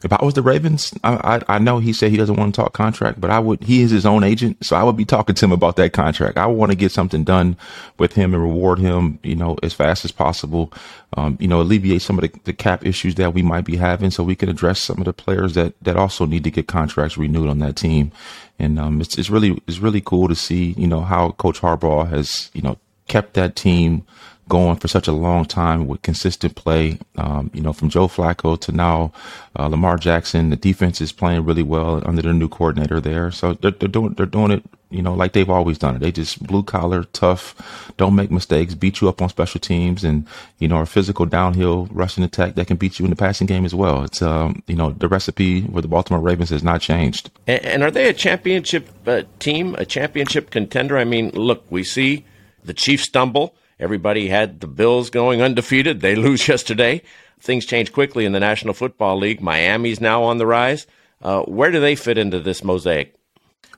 If 0.05 0.13
I 0.13 0.23
was 0.23 0.35
the 0.35 0.43
Ravens, 0.43 0.93
I, 1.03 1.39
I, 1.49 1.55
I 1.57 1.59
know 1.59 1.79
he 1.79 1.95
said 1.95 2.11
he 2.11 2.19
doesn't 2.19 2.37
want 2.37 2.55
to 2.55 2.61
talk 2.61 2.75
contract, 2.75 3.19
but 3.23 3.31
I 3.31 3.39
would. 3.39 3.63
He 3.63 3.81
is 3.81 3.91
his 3.91 4.05
own 4.05 4.23
agent, 4.23 4.63
so 4.63 4.77
I 4.77 4.83
would 4.83 4.99
be 4.99 5.07
talking 5.07 5.35
to 5.35 5.45
him 5.47 5.51
about 5.51 5.77
that 5.77 5.95
contract. 5.95 6.37
I 6.37 6.45
want 6.45 6.73
to 6.73 6.77
get 6.77 6.93
something 6.93 7.25
done 7.25 7.57
with 7.99 8.13
him 8.13 8.35
and 8.35 8.43
reward 8.43 8.79
him, 8.79 9.19
you 9.23 9.35
know, 9.35 9.57
as 9.63 9.73
fast 9.73 10.05
as 10.05 10.13
possible. 10.13 10.71
Um, 11.17 11.39
you 11.41 11.49
know, 11.49 11.63
alleviate 11.63 12.03
some 12.03 12.19
of 12.19 12.23
the, 12.23 12.39
the 12.45 12.53
cap 12.53 12.85
issues 12.85 13.15
that 13.15 13.33
we 13.33 13.41
might 13.41 13.65
be 13.65 13.77
having, 13.77 14.11
so 14.11 14.23
we 14.23 14.37
can 14.37 14.51
address 14.51 14.79
some 14.79 14.99
of 14.99 15.07
the 15.07 15.15
players 15.15 15.55
that 15.55 15.73
that 15.81 15.97
also 15.97 16.27
need 16.27 16.45
to 16.45 16.51
get 16.51 16.69
contracts 16.69 17.17
renewed 17.17 17.49
on 17.49 17.61
that 17.61 17.77
team. 17.77 18.13
And 18.59 18.79
um, 18.79 19.01
it's 19.01 19.17
it's 19.17 19.31
really 19.31 19.59
it's 19.67 19.79
really 19.79 20.03
cool 20.03 20.29
to 20.29 20.35
see, 20.35 20.75
you 20.77 20.87
know, 20.87 21.01
how 21.01 21.31
Coach 21.31 21.63
Harbaugh 21.63 22.07
has, 22.11 22.51
you 22.53 22.61
know, 22.61 22.77
kept 23.09 23.33
that 23.35 23.57
team 23.57 24.05
going 24.49 24.77
for 24.77 24.89
such 24.89 25.09
a 25.09 25.13
long 25.13 25.45
time 25.45 25.87
with 25.87 26.03
consistent 26.03 26.55
play. 26.55 26.99
Um, 27.17 27.51
you 27.55 27.61
know, 27.63 27.73
from 27.73 27.89
Joe 27.89 28.09
Flacco 28.09 28.61
to 28.61 28.73
now 28.73 29.13
uh, 29.59 29.69
Lamar 29.69 29.97
Jackson, 29.97 30.51
the 30.51 30.57
defense 30.57 31.01
is 31.01 31.13
playing 31.13 31.45
really 31.45 31.63
well 31.63 32.03
under 32.07 32.23
the 32.23 32.33
new 32.33 32.49
coordinator 32.49 33.01
there. 33.01 33.31
So 33.31 33.55
they're, 33.55 33.71
they're 33.71 33.89
doing 33.89 34.15
they're 34.15 34.27
doing 34.27 34.51
it. 34.51 34.63
You 34.91 35.03
know, 35.03 35.15
like 35.15 35.33
they've 35.33 35.51
always 35.51 35.77
done 35.79 35.97
it. 35.97 35.99
They 35.99 36.13
just 36.13 36.41
blue 36.47 36.63
collar, 36.63 37.03
tough, 37.13 37.93
don't 37.97 38.15
make 38.15 38.31
mistakes, 38.31 38.75
beat 38.75 39.01
you 39.01 39.09
up 39.09 39.21
on 39.21 39.29
special 39.29 39.59
teams, 39.59 40.05
and 40.05 40.25
you 40.59 40.69
know, 40.69 40.81
a 40.83 40.87
physical 40.87 41.27
downhill 41.27 41.87
rushing 41.91 42.23
attack 42.23 42.55
that 42.55 42.69
can 42.69 42.77
beat 42.77 43.01
you 43.01 43.05
in 43.05 43.11
the 43.11 43.17
passing 43.17 43.49
game 43.49 43.65
as 43.65 43.75
well. 43.75 44.05
It's 44.05 44.23
um, 44.23 44.63
you 44.69 44.77
know, 44.77 44.91
the 44.91 45.09
recipe 45.09 45.63
with 45.63 45.83
the 45.83 45.89
Baltimore 45.89 46.21
Ravens 46.21 46.51
has 46.51 46.63
not 46.63 46.81
changed. 46.81 47.31
And, 47.47 47.65
and 47.65 47.83
are 47.83 47.91
they 47.91 48.09
a 48.09 48.13
championship 48.13 48.89
uh, 49.07 49.23
team, 49.41 49.75
a 49.79 49.85
championship 49.85 50.51
contender? 50.51 50.97
I 50.97 51.05
mean, 51.05 51.31
look, 51.31 51.65
we 51.71 51.83
see 51.83 52.25
the 52.65 52.75
Chiefs 52.75 53.05
stumble 53.05 53.55
Everybody 53.79 54.29
had 54.29 54.61
the 54.61 54.67
Bills 54.67 55.11
going 55.11 55.43
undefeated. 55.43 56.01
They 56.01 56.15
lose 56.17 56.47
yesterday. 56.49 57.03
Things 57.41 57.67
change 57.67 57.93
quickly 57.93 58.25
in 58.25 58.33
the 58.33 58.41
National 58.41 58.75
Football 58.75 59.19
League. 59.19 59.41
Miami's 59.41 60.01
now 60.01 60.23
on 60.23 60.39
the 60.39 60.47
rise. 60.47 60.87
Uh, 61.21 61.43
where 61.43 61.71
do 61.71 61.81
they 61.81 61.95
fit 61.95 62.19
into 62.19 62.41
this 62.41 62.63
mosaic? 62.63 63.15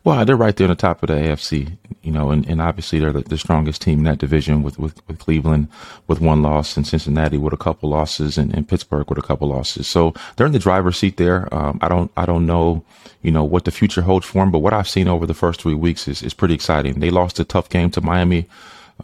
Well, 0.06 0.24
they're 0.24 0.36
right 0.36 0.54
there 0.54 0.66
on 0.66 0.70
the 0.70 0.76
top 0.76 1.02
of 1.02 1.08
the 1.08 1.14
AFC, 1.14 1.76
you 2.02 2.12
know, 2.12 2.30
and, 2.30 2.46
and 2.48 2.62
obviously 2.62 3.00
they're 3.00 3.12
the, 3.12 3.22
the, 3.22 3.36
strongest 3.36 3.82
team 3.82 3.98
in 3.98 4.04
that 4.04 4.18
division 4.18 4.62
with, 4.62 4.78
with, 4.78 5.04
with, 5.08 5.18
Cleveland 5.18 5.66
with 6.06 6.20
one 6.20 6.42
loss 6.42 6.76
and 6.76 6.86
Cincinnati 6.86 7.38
with 7.38 7.52
a 7.52 7.56
couple 7.56 7.90
losses 7.90 8.38
and, 8.38 8.54
and 8.54 8.68
Pittsburgh 8.68 9.08
with 9.08 9.18
a 9.18 9.22
couple 9.22 9.48
losses. 9.48 9.88
So 9.88 10.14
they're 10.36 10.46
in 10.46 10.52
the 10.52 10.60
driver's 10.60 10.96
seat 10.96 11.16
there. 11.16 11.52
Um, 11.52 11.80
I 11.82 11.88
don't, 11.88 12.12
I 12.16 12.24
don't 12.24 12.46
know, 12.46 12.84
you 13.22 13.32
know, 13.32 13.42
what 13.42 13.64
the 13.64 13.72
future 13.72 14.02
holds 14.02 14.26
for 14.26 14.38
them, 14.38 14.52
but 14.52 14.60
what 14.60 14.72
I've 14.72 14.88
seen 14.88 15.08
over 15.08 15.26
the 15.26 15.34
first 15.34 15.60
three 15.60 15.74
weeks 15.74 16.06
is, 16.06 16.22
is 16.22 16.34
pretty 16.34 16.54
exciting. 16.54 17.00
They 17.00 17.10
lost 17.10 17.40
a 17.40 17.44
tough 17.44 17.68
game 17.68 17.90
to 17.90 18.00
Miami 18.00 18.46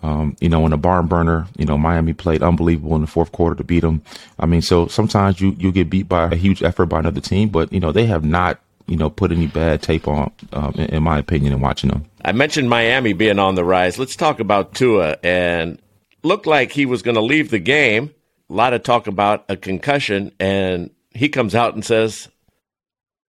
um, 0.02 0.36
you 0.40 0.48
know, 0.48 0.64
in 0.66 0.72
a 0.72 0.76
barn 0.76 1.06
burner, 1.06 1.46
you 1.56 1.66
know, 1.66 1.76
Miami 1.76 2.12
played 2.12 2.42
unbelievable 2.42 2.94
in 2.96 3.02
the 3.02 3.06
fourth 3.06 3.32
quarter 3.32 3.54
to 3.56 3.64
beat 3.64 3.80
them. 3.80 4.02
I 4.38 4.46
mean, 4.46 4.62
so 4.62 4.86
sometimes 4.86 5.40
you, 5.40 5.54
you 5.58 5.70
get 5.70 5.90
beat 5.90 6.08
by 6.08 6.26
a 6.26 6.36
huge 6.36 6.62
effort 6.62 6.86
by 6.86 7.00
another 7.00 7.20
team, 7.20 7.50
but, 7.50 7.72
you 7.72 7.80
know, 7.80 7.92
they 7.92 8.06
have 8.06 8.24
not, 8.24 8.58
you 8.86 8.96
know, 8.96 9.10
put 9.10 9.32
any 9.32 9.46
bad 9.46 9.82
tape 9.82 10.08
on, 10.08 10.32
um, 10.52 10.72
in, 10.74 10.86
in, 10.86 11.02
my 11.02 11.18
opinion, 11.18 11.52
in 11.52 11.60
watching 11.60 11.90
them. 11.90 12.04
I 12.24 12.32
mentioned 12.32 12.70
Miami 12.70 13.12
being 13.12 13.38
on 13.38 13.54
the 13.54 13.64
rise. 13.64 13.98
Let's 13.98 14.16
talk 14.16 14.40
about 14.40 14.74
Tua 14.74 15.18
and 15.22 15.78
looked 16.22 16.46
like 16.46 16.72
he 16.72 16.86
was 16.86 17.02
going 17.02 17.16
to 17.16 17.22
leave 17.22 17.50
the 17.50 17.58
game. 17.58 18.14
A 18.50 18.52
lot 18.52 18.72
of 18.72 18.82
talk 18.82 19.06
about 19.06 19.44
a 19.48 19.56
concussion, 19.56 20.32
and 20.40 20.90
he 21.10 21.28
comes 21.28 21.54
out 21.54 21.74
and 21.74 21.84
says, 21.84 22.28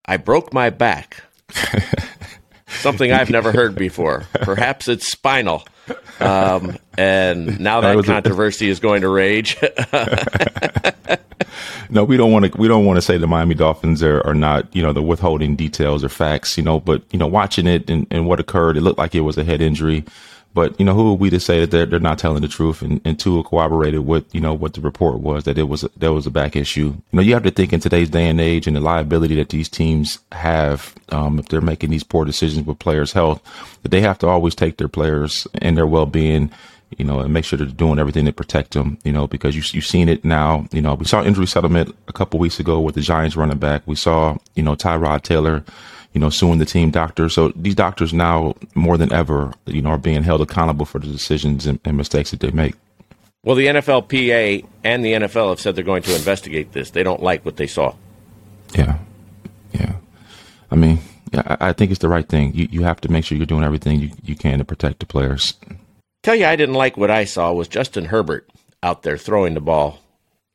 I 0.06 0.17
broke 0.17 0.54
my 0.54 0.69
back. 0.69 1.23
Something 2.82 3.12
I've 3.12 3.30
never 3.30 3.52
heard 3.52 3.76
before. 3.76 4.26
Perhaps 4.34 4.88
it's 4.88 5.08
spinal. 5.08 5.66
Um, 6.20 6.78
and 6.98 7.60
now 7.60 7.82
that, 7.82 7.96
that 7.96 8.06
controversy 8.06 8.68
a- 8.68 8.72
is 8.72 8.80
going 8.80 9.02
to 9.02 9.10
rage. 9.10 9.58
no, 11.89 12.03
we 12.03 12.17
don't 12.17 12.32
want 12.32 12.51
to. 12.51 12.58
We 12.58 12.67
don't 12.67 12.86
want 12.86 12.97
to 12.97 13.01
say 13.01 13.17
the 13.17 13.27
Miami 13.27 13.56
Dolphins 13.56 14.03
are, 14.03 14.25
are 14.25 14.36
not, 14.36 14.73
you 14.75 14.82
know, 14.82 14.93
the 14.93 15.01
withholding 15.01 15.56
details 15.56 16.03
or 16.03 16.10
facts, 16.10 16.58
you 16.58 16.63
know. 16.63 16.79
But 16.79 17.03
you 17.12 17.19
know, 17.19 17.27
watching 17.27 17.67
it 17.67 17.89
and, 17.89 18.08
and 18.12 18.27
what 18.27 18.39
occurred, 18.39 18.77
it 18.77 18.82
looked 18.82 18.99
like 18.99 19.15
it 19.15 19.21
was 19.21 19.38
a 19.38 19.43
head 19.43 19.62
injury. 19.62 20.06
But 20.53 20.79
you 20.79 20.86
know, 20.86 20.93
who 20.93 21.12
are 21.12 21.15
we 21.15 21.29
to 21.32 21.39
say 21.39 21.62
that 21.62 21.71
they're 21.71 21.86
they're 21.86 21.99
not 21.99 22.19
telling 22.19 22.41
the 22.41 22.47
truth? 22.47 22.82
And, 22.82 23.01
and 23.03 23.19
Tua 23.19 23.43
corroborated 23.43 24.01
what 24.01 24.25
you 24.34 24.39
know 24.39 24.53
what 24.53 24.73
the 24.73 24.82
report 24.82 25.19
was 25.19 25.45
that 25.45 25.58
it 25.58 25.63
was 25.63 25.84
a, 25.84 25.89
there 25.97 26.13
was 26.13 26.27
a 26.27 26.32
back 26.32 26.56
issue. 26.56 26.93
You 26.93 27.03
know, 27.12 27.21
you 27.21 27.34
have 27.34 27.43
to 27.43 27.51
think 27.51 27.73
in 27.73 27.79
today's 27.79 28.10
day 28.10 28.27
and 28.27 28.39
age 28.39 28.67
and 28.67 28.75
the 28.75 28.82
liability 28.82 29.36
that 29.36 29.49
these 29.49 29.67
teams 29.67 30.19
have 30.32 30.93
um, 31.10 31.39
if 31.39 31.47
they're 31.49 31.62
making 31.62 31.89
these 31.89 32.03
poor 32.03 32.23
decisions 32.23 32.67
with 32.67 32.79
players' 32.79 33.13
health, 33.13 33.41
that 33.82 33.89
they 33.89 34.01
have 34.01 34.19
to 34.19 34.27
always 34.27 34.53
take 34.53 34.77
their 34.77 34.88
players 34.88 35.47
and 35.56 35.75
their 35.75 35.88
well 35.88 36.06
being 36.06 36.51
you 36.97 37.06
know, 37.06 37.19
and 37.19 37.34
make 37.34 37.45
sure 37.45 37.58
they're 37.58 37.67
doing 37.67 37.99
everything 37.99 38.25
to 38.25 38.34
protect 38.34 38.73
them, 38.73 38.97
you 39.03 39.12
know, 39.12 39.27
because 39.27 39.56
you, 39.56 39.63
you've 39.73 39.86
seen 39.86 40.10
it 40.10 40.23
now. 40.23 40.67
You 40.71 40.82
know, 40.82 40.95
we 40.95 41.06
saw 41.06 41.23
injury 41.23 41.47
settlement 41.47 41.95
a 42.08 42.13
couple 42.13 42.39
weeks 42.39 42.60
ago 42.60 42.79
with 42.79 42.95
the 42.95 43.01
Giants 43.01 43.36
running 43.36 43.58
back. 43.58 43.84
We 43.86 43.95
saw, 43.95 44.38
you 44.56 44.63
know, 44.63 44.75
Tyrod 44.75 45.21
Taylor 45.21 45.63
you 46.13 46.21
know, 46.21 46.29
suing 46.29 46.60
the 46.60 46.65
team 46.65 46.91
doctor. 46.91 47.27
So 47.27 47.49
these 47.56 47.75
doctors 47.75 48.13
now 48.13 48.53
more 48.75 48.97
than 48.97 49.12
ever, 49.12 49.51
you 49.65 49.82
know, 49.82 49.89
are 49.89 49.97
being 49.97 50.23
held 50.23 50.41
accountable 50.41 50.86
for 50.86 50.99
the 50.99 51.08
decisions 51.08 51.65
and, 51.65 51.79
and 51.84 51.97
mistakes 51.97 52.32
that 52.32 52.39
they 52.39 52.51
make. 52.51 52.75
Well, 53.43 53.56
the 53.56 53.67
NFLPA 53.67 54.65
and 54.84 55.03
the 55.03 55.13
NFL 55.13 55.49
have 55.49 55.60
said 55.60 55.75
they're 55.75 55.84
going 55.84 56.03
to 56.03 56.15
investigate 56.15 56.71
this. 56.71 56.91
They 56.91 57.03
don't 57.03 57.21
like 57.21 57.43
what 57.43 57.58
they 57.58 57.67
saw. 57.67 57.95
Yeah, 58.73 58.99
yeah. 59.73 59.95
I 60.71 60.75
mean, 60.75 60.99
yeah, 61.34 61.58
I, 61.60 61.69
I 61.69 61.73
think 61.73 61.91
it's 61.91 61.99
the 61.99 62.08
right 62.08 62.27
thing. 62.27 62.53
You 62.53 62.69
you 62.71 62.84
have 62.84 63.01
to 63.01 63.12
make 63.12 63.25
sure 63.25 63.38
you're 63.38 63.45
doing 63.45 63.65
everything 63.65 63.99
you, 63.99 64.12
you 64.23 64.36
can 64.36 64.60
to 64.60 64.65
protect 64.65 64.99
the 64.99 65.06
players. 65.06 65.56
Tell 66.24 66.36
you, 66.36 66.46
I 66.46 66.56
didn't 66.56 66.76
like 66.76 66.96
what 66.96 67.12
I 67.12 67.26
saw 67.26 67.52
was 67.52 67.68
Justin 67.68 68.06
Herbert 68.06 68.50
out 68.82 69.04
there 69.04 69.18
throwing 69.18 69.54
the 69.54 69.62
ball, 69.62 70.00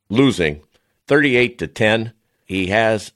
losing, 0.09 0.61
thirty-eight 1.07 1.59
to 1.59 1.67
ten. 1.67 2.11
He 2.43 2.67
has 2.67 3.11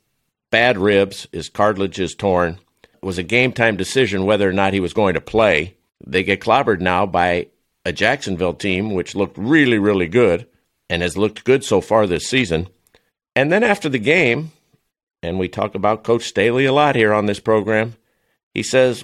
bad 0.52 0.78
ribs, 0.78 1.28
his 1.32 1.50
cartilage 1.50 2.00
is 2.00 2.14
torn. 2.14 2.60
It 2.84 3.04
was 3.06 3.18
a 3.18 3.24
game 3.24 3.54
time 3.54 3.76
decision 3.76 4.26
whether 4.26 4.48
or 4.48 4.54
not 4.54 4.74
he 4.74 4.80
was 4.80 4.94
going 4.94 5.16
to 5.16 5.22
play. 5.22 5.76
They 6.06 6.22
get 6.22 6.42
clobbered 6.42 6.80
now 6.80 7.08
by 7.08 7.48
a 7.86 7.92
Jacksonville 7.92 8.54
team 8.54 8.94
which 8.94 9.16
looked 9.16 9.38
really, 9.38 9.80
really 9.80 10.08
good 10.08 10.48
and 10.92 11.02
has 11.02 11.18
looked 11.18 11.44
good 11.44 11.64
so 11.64 11.82
far 11.82 12.06
this 12.06 12.28
season. 12.28 12.68
And 13.36 13.52
then 13.52 13.64
after 13.64 13.90
the 13.90 13.98
game, 13.98 14.52
and 15.24 15.40
we 15.40 15.48
talk 15.48 15.74
about 15.74 16.04
Coach 16.04 16.24
Staley 16.24 16.66
a 16.66 16.72
lot 16.72 16.96
here 16.96 17.14
on 17.14 17.26
this 17.26 17.40
program, 17.40 17.96
he 18.54 18.62
says 18.62 19.04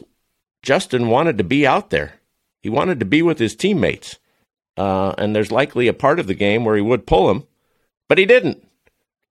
Justin 0.62 1.08
wanted 1.08 1.40
to 1.40 1.44
be 1.44 1.66
out 1.66 1.90
there. 1.90 2.14
He 2.62 2.70
wanted 2.70 3.00
to 3.00 3.06
be 3.06 3.22
with 3.22 3.40
his 3.40 3.56
teammates. 3.56 4.18
Uh, 4.78 5.14
and 5.18 5.36
there's 5.36 5.52
likely 5.52 5.88
a 5.88 5.94
part 5.94 6.20
of 6.20 6.28
the 6.28 6.34
game 6.34 6.64
where 6.64 6.76
he 6.76 6.82
would 6.82 7.06
pull 7.06 7.30
him, 7.30 7.44
but 8.08 8.18
he 8.18 8.26
didn't. 8.26 8.66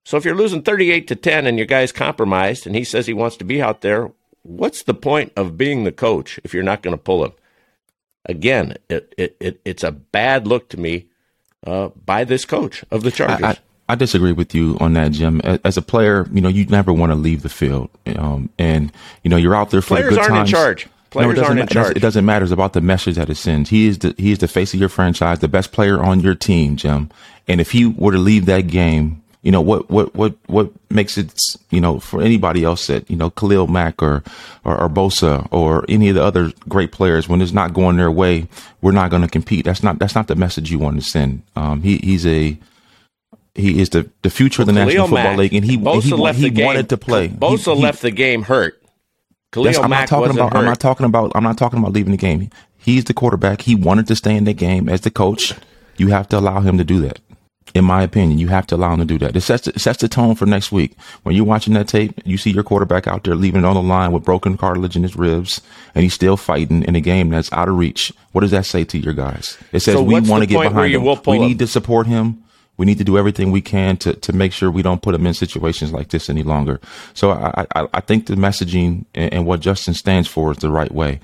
So 0.05 0.17
if 0.17 0.25
you're 0.25 0.35
losing 0.35 0.63
38 0.63 1.07
to 1.09 1.17
10 1.17 1.47
and 1.47 1.59
your 1.59 1.67
guy's 1.67 1.93
compromised 1.93 2.67
and 2.67 2.77
he 2.77 2.85
says 2.85 3.07
he 3.07 3.15
wants 3.15 3.37
to 3.39 3.45
be 3.45 3.61
out 3.63 3.81
there, 3.81 4.11
what's 4.43 4.83
the 4.83 4.95
point 4.95 5.33
of 5.37 5.57
being 5.57 5.85
the 5.85 5.93
coach 5.93 6.39
if 6.45 6.53
you're 6.53 6.63
not 6.63 6.83
going 6.83 6.97
to 6.97 7.03
pull 7.03 7.25
him? 7.25 7.33
Again, 8.27 8.77
it, 8.89 9.15
it, 9.17 9.37
it, 9.41 9.61
it's 9.65 9.83
a 9.83 9.93
bad 9.93 10.47
look 10.47 10.69
to 10.71 10.77
me 10.79 11.07
uh, 11.67 11.89
by 11.89 12.25
this 12.25 12.45
coach 12.45 12.85
of 12.91 13.03
the 13.03 13.11
Chargers. 13.11 13.43
I, 13.43 13.59
I 13.89 13.95
disagree 13.95 14.33
with 14.33 14.55
you 14.55 14.77
on 14.81 14.93
that, 14.95 15.13
Jim. 15.13 15.41
As 15.43 15.77
a 15.79 15.83
player, 15.83 16.27
you 16.31 16.43
know, 16.43 16.49
you 16.49 16.67
never 16.67 16.93
want 16.93 17.11
to 17.11 17.17
leave 17.17 17.43
the 17.43 17.49
field, 17.49 17.89
um, 18.17 18.51
and 18.59 18.93
you 19.23 19.31
know, 19.31 19.39
you're 19.39 19.55
out 19.55 19.71
there 19.71 19.81
for 19.81 19.97
Players 19.97 20.11
the 20.11 20.17
good 20.17 20.19
aren't 20.19 20.35
times. 20.35 20.51
in 20.51 20.55
charge. 20.55 20.89
Players 21.11 21.37
no, 21.37 21.43
it 21.43 21.47
aren't 21.47 21.61
in 21.61 21.67
charge. 21.69 21.97
It 21.97 22.01
doesn't 22.01 22.25
matter. 22.25 22.45
It's 22.45 22.53
about 22.53 22.75
the 22.75 22.81
message 22.81 23.17
that 23.17 23.31
it 23.31 23.37
sends. 23.37 23.71
He 23.71 23.87
is 23.89 23.99
the 23.99 24.15
he 24.19 24.33
is 24.33 24.39
the 24.39 24.49
face 24.49 24.75
of 24.75 24.81
your 24.81 24.89
franchise, 24.91 25.39
the 25.39 25.49
best 25.49 25.73
player 25.73 26.03
on 26.03 26.21
your 26.21 26.35
team, 26.35 26.77
Jim. 26.77 27.11
And 27.47 27.61
if 27.61 27.71
he 27.71 27.87
were 27.87 28.13
to 28.13 28.19
leave 28.19 28.45
that 28.47 28.67
game, 28.67 29.23
you 29.43 29.51
know 29.51 29.61
what 29.63 29.89
what 29.89 30.15
what 30.15 30.35
what 30.49 30.71
makes 30.91 31.17
it 31.17 31.33
you 31.71 31.81
know 31.81 31.99
for 32.01 32.21
anybody 32.21 32.65
else 32.65 32.89
that 32.89 33.09
you 33.11 33.17
know 33.17 33.31
Khalil 33.31 33.69
Mack 33.69 34.03
or 34.03 34.23
or, 34.65 34.79
or 34.83 34.89
Bosa 34.91 35.49
or 35.51 35.85
any 35.89 36.09
of 36.11 36.15
the 36.17 36.23
other 36.23 36.53
great 36.69 36.93
players 36.93 37.29
when 37.29 37.41
it's 37.41 37.53
not 37.53 37.73
going 37.73 37.97
their 37.97 38.11
way, 38.11 38.49
we're 38.83 38.93
not 38.93 39.11
going 39.11 39.23
to 39.23 39.29
compete. 39.29 39.65
That's 39.65 39.83
not 39.83 39.99
that's 39.99 40.15
not 40.15 40.27
the 40.27 40.37
message 40.37 40.71
you 40.71 40.79
want 40.79 40.97
to 40.97 41.03
send. 41.09 41.43
Um, 41.57 41.83
he 41.83 41.97
he's 41.99 42.27
a 42.27 42.59
he 43.55 43.81
is 43.81 43.89
the, 43.91 44.09
the 44.23 44.31
future 44.31 44.63
of 44.63 44.67
the 44.67 44.73
Khalil 44.73 44.87
National 44.87 45.07
Football 45.09 45.25
Mack, 45.25 45.39
League, 45.39 45.55
and 45.55 45.65
he 45.65 45.79
Bosa 45.79 46.03
he, 46.03 46.13
left 46.15 46.39
he 46.39 46.51
game. 46.51 46.67
wanted 46.67 46.89
to 46.91 46.97
play. 46.99 47.29
Bosa 47.29 47.73
He- 47.73 47.75
he- 47.77 47.83
left 47.83 48.03
the 48.03 48.11
game 48.11 48.43
hurt. 48.43 48.78
Khalil 49.53 49.83
I'm 49.83 49.91
Mack 49.91 50.01
not 50.01 50.09
talking 50.09 50.37
about. 50.37 50.53
hurt. 50.53 50.59
I'm 50.59 50.65
not 50.65 50.81
talking 50.81 51.07
about. 51.07 51.33
I'm 51.35 51.45
not 51.45 51.57
talking 51.59 51.79
about 51.79 51.93
leaving 51.93 52.13
the 52.13 52.19
game. 52.19 52.51
He's 52.77 53.05
the 53.05 53.15
quarterback. 53.15 53.63
He 53.63 53.75
wanted 53.75 54.07
to 54.09 54.17
stay 54.17 54.37
in 54.37 54.45
the 54.45 54.53
game 54.53 54.89
as 54.89 55.03
the 55.03 55.11
coach. 55.11 55.55
You 55.97 56.09
have 56.09 56.29
to 56.29 56.39
allow 56.39 56.61
him 56.61 56.79
to 56.79 56.85
do 56.85 57.01
that. 57.01 57.19
In 57.75 57.85
my 57.85 58.03
opinion, 58.03 58.39
you 58.39 58.49
have 58.49 58.67
to 58.69 58.77
allow 58.77 58.95
him 58.95 59.01
to 59.01 59.05
do 59.05 59.19
that. 59.19 59.37
It 59.37 59.43
sets 59.43 59.67
it 59.69 59.79
sets 59.79 60.01
the 60.01 60.09
tone 60.09 60.35
for 60.35 60.47
next 60.47 60.73
week. 60.73 60.97
When 61.23 61.35
you're 61.35 61.45
watching 61.45 61.75
that 61.75 61.89
tape, 61.89 62.19
you 62.25 62.39
see 62.39 62.51
your 62.51 62.63
quarterback 62.63 63.07
out 63.07 63.25
there 63.25 63.35
leaving 63.35 63.61
it 63.61 63.67
on 63.67 63.75
the 63.75 63.83
line 63.83 64.13
with 64.13 64.25
broken 64.25 64.57
cartilage 64.57 64.97
in 64.97 65.03
his 65.03 65.17
ribs, 65.17 65.61
and 65.95 66.03
he's 66.03 66.15
still 66.15 66.37
fighting 66.37 66.83
in 66.85 66.97
a 66.97 67.01
game 67.01 67.29
that's 67.29 67.53
out 67.53 67.69
of 67.69 67.77
reach. 67.77 68.13
What 68.33 68.41
does 68.41 68.53
that 68.53 68.65
say 68.65 68.85
to 68.85 68.99
your 68.99 69.13
guys? 69.13 69.59
It 69.73 69.81
says 69.81 69.95
So 69.95 70.03
we 70.03 70.21
want 70.21 70.43
to 70.43 70.47
get 70.47 70.63
behind 70.63 70.95
him. 70.95 71.05
We 71.27 71.39
need 71.39 71.59
to 71.59 71.67
support 71.67 72.07
him. 72.07 72.43
We 72.79 72.87
need 72.87 72.99
to 72.99 73.05
do 73.05 73.19
everything 73.19 73.51
we 73.51 73.61
can 73.61 73.97
to, 73.99 74.15
to 74.15 74.33
make 74.33 74.53
sure 74.53 74.71
we 74.71 74.83
don't 74.83 75.03
put 75.03 75.13
them 75.13 75.27
in 75.27 75.35
situations 75.35 75.93
like 75.93 76.09
this 76.09 76.31
any 76.31 76.43
longer. 76.43 76.81
So 77.13 77.33
I, 77.33 77.67
I, 77.75 77.89
I 77.93 78.01
think 78.01 78.27
the 78.27 78.35
messaging 78.37 79.05
and, 79.15 79.33
and 79.35 79.47
what 79.47 79.61
Justin 79.61 79.95
stands 79.95 80.29
for 80.29 80.53
is 80.53 80.59
the 80.59 80.71
right 80.71 80.93
way. 80.93 81.21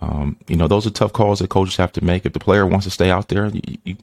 Um, 0.00 0.36
you 0.46 0.56
know, 0.56 0.68
those 0.68 0.86
are 0.86 0.90
tough 0.90 1.12
calls 1.12 1.40
that 1.40 1.50
coaches 1.50 1.76
have 1.76 1.92
to 1.92 2.04
make. 2.04 2.24
If 2.24 2.32
the 2.34 2.38
player 2.38 2.66
wants 2.66 2.84
to 2.84 2.90
stay 2.90 3.10
out 3.10 3.28
there, 3.28 3.46
you, 3.46 3.60
you, 3.84 3.96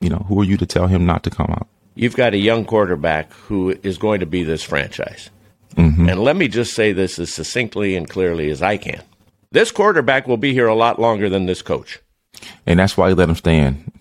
you 0.00 0.08
know, 0.08 0.24
who 0.28 0.40
are 0.40 0.44
you 0.44 0.56
to 0.56 0.66
tell 0.66 0.88
him 0.88 1.06
not 1.06 1.22
to 1.24 1.30
come 1.30 1.50
out? 1.50 1.68
You've 1.94 2.16
got 2.16 2.34
a 2.34 2.38
young 2.38 2.64
quarterback 2.64 3.32
who 3.32 3.78
is 3.82 3.98
going 3.98 4.20
to 4.20 4.26
be 4.26 4.42
this 4.42 4.62
franchise. 4.62 5.30
Mm-hmm. 5.76 6.08
And 6.08 6.20
let 6.20 6.36
me 6.36 6.48
just 6.48 6.74
say 6.74 6.92
this 6.92 7.18
as 7.18 7.32
succinctly 7.32 7.94
and 7.94 8.08
clearly 8.08 8.50
as 8.50 8.62
I 8.62 8.76
can. 8.76 9.02
This 9.52 9.70
quarterback 9.70 10.26
will 10.26 10.36
be 10.36 10.52
here 10.52 10.68
a 10.68 10.74
lot 10.74 10.98
longer 10.98 11.28
than 11.28 11.46
this 11.46 11.62
coach. 11.62 12.00
And 12.66 12.80
that's 12.80 12.96
why 12.96 13.08
he 13.08 13.14
let 13.14 13.28
him 13.28 13.34
stay 13.36 13.58
in. 13.58 13.92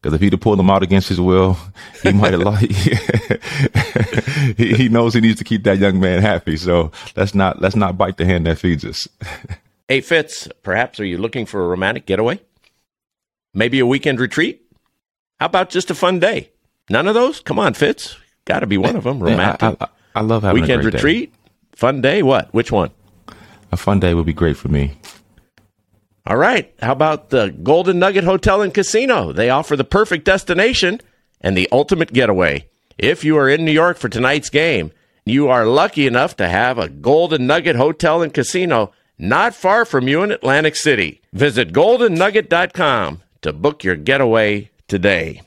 Because 0.00 0.14
if 0.14 0.20
he'd 0.20 0.32
have 0.32 0.40
pulled 0.40 0.60
him 0.60 0.70
out 0.70 0.82
against 0.82 1.08
his 1.08 1.20
will, 1.20 1.56
he 2.02 2.12
might 2.14 2.32
have 2.32 2.42
lost. 2.42 2.62
he, 4.56 4.74
he 4.74 4.88
knows 4.88 5.14
he 5.14 5.20
needs 5.20 5.38
to 5.38 5.44
keep 5.44 5.64
that 5.64 5.78
young 5.78 5.98
man 5.98 6.22
happy. 6.22 6.56
So 6.56 6.92
let's 7.16 7.34
not 7.34 7.60
let's 7.60 7.74
not 7.76 7.98
bite 7.98 8.16
the 8.16 8.24
hand 8.24 8.46
that 8.46 8.58
feeds 8.58 8.84
us. 8.84 9.08
Hey, 9.90 10.02
Fitz, 10.02 10.46
perhaps 10.62 11.00
are 11.00 11.04
you 11.06 11.16
looking 11.16 11.46
for 11.46 11.64
a 11.64 11.66
romantic 11.66 12.04
getaway? 12.04 12.38
Maybe 13.54 13.78
a 13.78 13.86
weekend 13.86 14.20
retreat? 14.20 14.60
How 15.40 15.46
about 15.46 15.70
just 15.70 15.90
a 15.90 15.94
fun 15.94 16.18
day? 16.18 16.50
None 16.90 17.08
of 17.08 17.14
those? 17.14 17.40
Come 17.40 17.58
on, 17.58 17.72
Fitz. 17.72 18.18
Got 18.44 18.60
to 18.60 18.66
be 18.66 18.76
one 18.76 18.96
of 18.96 19.04
them. 19.04 19.18
Romantic. 19.18 19.62
I, 19.62 19.76
I, 19.80 19.88
I 20.16 20.20
love 20.20 20.42
having 20.42 20.60
weekend 20.60 20.80
a 20.80 20.82
great 20.82 20.90
day. 20.90 20.96
retreat? 20.98 21.34
Fun 21.74 22.02
day? 22.02 22.22
What? 22.22 22.52
Which 22.52 22.70
one? 22.70 22.90
A 23.72 23.78
fun 23.78 23.98
day 23.98 24.12
would 24.12 24.26
be 24.26 24.34
great 24.34 24.58
for 24.58 24.68
me. 24.68 24.92
All 26.28 26.36
right. 26.36 26.74
How 26.82 26.92
about 26.92 27.30
the 27.30 27.48
Golden 27.48 27.98
Nugget 27.98 28.24
Hotel 28.24 28.60
and 28.60 28.74
Casino? 28.74 29.32
They 29.32 29.48
offer 29.48 29.76
the 29.76 29.82
perfect 29.84 30.26
destination 30.26 31.00
and 31.40 31.56
the 31.56 31.70
ultimate 31.72 32.12
getaway. 32.12 32.68
If 32.98 33.24
you 33.24 33.38
are 33.38 33.48
in 33.48 33.64
New 33.64 33.72
York 33.72 33.96
for 33.96 34.10
tonight's 34.10 34.50
game, 34.50 34.92
you 35.24 35.48
are 35.48 35.64
lucky 35.64 36.06
enough 36.06 36.36
to 36.36 36.46
have 36.46 36.76
a 36.76 36.90
Golden 36.90 37.46
Nugget 37.46 37.76
Hotel 37.76 38.20
and 38.20 38.34
Casino 38.34 38.92
not 39.16 39.54
far 39.54 39.86
from 39.86 40.06
you 40.06 40.22
in 40.22 40.30
Atlantic 40.30 40.76
City. 40.76 41.22
Visit 41.32 41.72
goldennugget.com 41.72 43.22
to 43.40 43.52
book 43.54 43.82
your 43.82 43.96
getaway 43.96 44.68
today. 44.86 45.40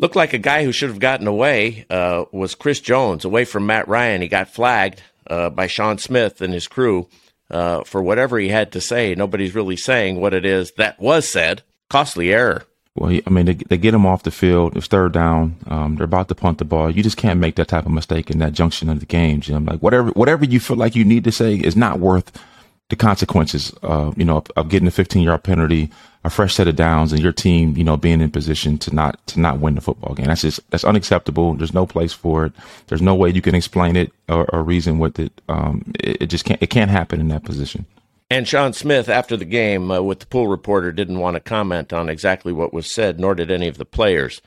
Looked 0.00 0.16
like 0.16 0.32
a 0.32 0.38
guy 0.38 0.64
who 0.64 0.72
should 0.72 0.88
have 0.88 0.98
gotten 0.98 1.28
away 1.28 1.86
uh, 1.88 2.24
was 2.32 2.56
Chris 2.56 2.80
Jones, 2.80 3.24
away 3.24 3.44
from 3.44 3.64
Matt 3.64 3.86
Ryan. 3.86 4.22
He 4.22 4.28
got 4.28 4.48
flagged 4.48 5.04
uh, 5.28 5.50
by 5.50 5.68
Shawn 5.68 5.98
Smith 5.98 6.40
and 6.40 6.52
his 6.52 6.66
crew 6.66 7.06
uh, 7.50 7.84
for 7.84 8.02
whatever 8.02 8.38
he 8.38 8.48
had 8.48 8.72
to 8.72 8.80
say. 8.80 9.14
Nobody's 9.14 9.54
really 9.54 9.76
saying 9.76 10.20
what 10.20 10.34
it 10.34 10.44
is 10.44 10.72
that 10.72 11.00
was 11.00 11.28
said. 11.28 11.62
Costly 11.88 12.32
error. 12.32 12.64
Well, 12.96 13.18
I 13.24 13.30
mean, 13.30 13.46
they, 13.46 13.54
they 13.54 13.78
get 13.78 13.94
him 13.94 14.04
off 14.04 14.24
the 14.24 14.30
field. 14.30 14.76
It's 14.76 14.88
third 14.88 15.12
down. 15.12 15.56
Um, 15.68 15.96
they're 15.96 16.04
about 16.04 16.28
to 16.28 16.34
punt 16.34 16.58
the 16.58 16.64
ball. 16.64 16.90
You 16.90 17.02
just 17.02 17.16
can't 17.16 17.40
make 17.40 17.54
that 17.54 17.68
type 17.68 17.86
of 17.86 17.92
mistake 17.92 18.30
in 18.30 18.38
that 18.38 18.52
junction 18.52 18.88
of 18.88 19.00
the 19.00 19.06
game, 19.06 19.40
Jim. 19.40 19.64
Like 19.64 19.80
whatever, 19.80 20.10
whatever 20.10 20.44
you 20.44 20.58
feel 20.58 20.76
like 20.76 20.96
you 20.96 21.04
need 21.04 21.24
to 21.24 21.32
say 21.32 21.54
is 21.54 21.76
not 21.76 22.00
worth 22.00 22.32
the 22.90 22.96
consequences. 22.96 23.72
Uh, 23.82 24.12
you 24.16 24.24
know, 24.24 24.38
of, 24.38 24.46
of 24.56 24.68
getting 24.68 24.86
a 24.86 24.90
15 24.92 25.22
yard 25.22 25.42
penalty, 25.42 25.90
a 26.24 26.30
fresh 26.30 26.54
set 26.54 26.68
of 26.68 26.76
downs, 26.76 27.12
and 27.12 27.22
your 27.22 27.32
team, 27.32 27.76
you 27.76 27.84
know, 27.84 27.96
being 27.96 28.20
in 28.20 28.30
position 28.30 28.76
to 28.78 28.94
not 28.94 29.26
to 29.28 29.40
not 29.40 29.60
win 29.60 29.76
the 29.76 29.80
football 29.80 30.14
game. 30.14 30.26
That's 30.26 30.42
just 30.42 30.60
that's 30.70 30.84
unacceptable. 30.84 31.54
There's 31.54 31.74
no 31.74 31.86
place 31.86 32.12
for 32.12 32.46
it. 32.46 32.52
There's 32.88 33.02
no 33.02 33.14
way 33.14 33.30
you 33.30 33.40
can 33.40 33.54
explain 33.54 33.96
it 33.96 34.12
or, 34.28 34.44
or 34.54 34.62
reason 34.62 34.98
with 34.98 35.18
it. 35.18 35.40
Um, 35.48 35.90
it, 36.00 36.22
it 36.22 36.26
just 36.26 36.44
can't. 36.44 36.62
It 36.62 36.68
can't 36.68 36.90
happen 36.90 37.20
in 37.20 37.28
that 37.28 37.44
position. 37.44 37.86
And 38.32 38.46
Shawn 38.46 38.72
Smith, 38.72 39.08
after 39.08 39.36
the 39.36 39.44
game 39.44 39.90
uh, 39.90 40.00
with 40.00 40.20
the 40.20 40.26
pool 40.26 40.46
reporter, 40.46 40.92
didn't 40.92 41.18
want 41.18 41.34
to 41.34 41.40
comment 41.40 41.92
on 41.92 42.08
exactly 42.08 42.52
what 42.52 42.72
was 42.72 42.88
said, 42.88 43.18
nor 43.18 43.34
did 43.34 43.50
any 43.50 43.66
of 43.66 43.76
the 43.76 43.84
players. 43.84 44.40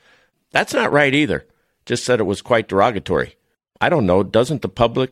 That's 0.51 0.73
not 0.73 0.93
right 0.93 1.13
either. 1.13 1.45
Just 1.85 2.05
said 2.05 2.21
it 2.21 2.23
was 2.23 2.41
quite 2.41 2.69
derogatory. 2.69 3.35
I 3.81 3.89
don't 3.89 4.05
know. 4.05 4.23
Doesn't 4.23 4.61
the 4.61 4.69
public 4.69 5.11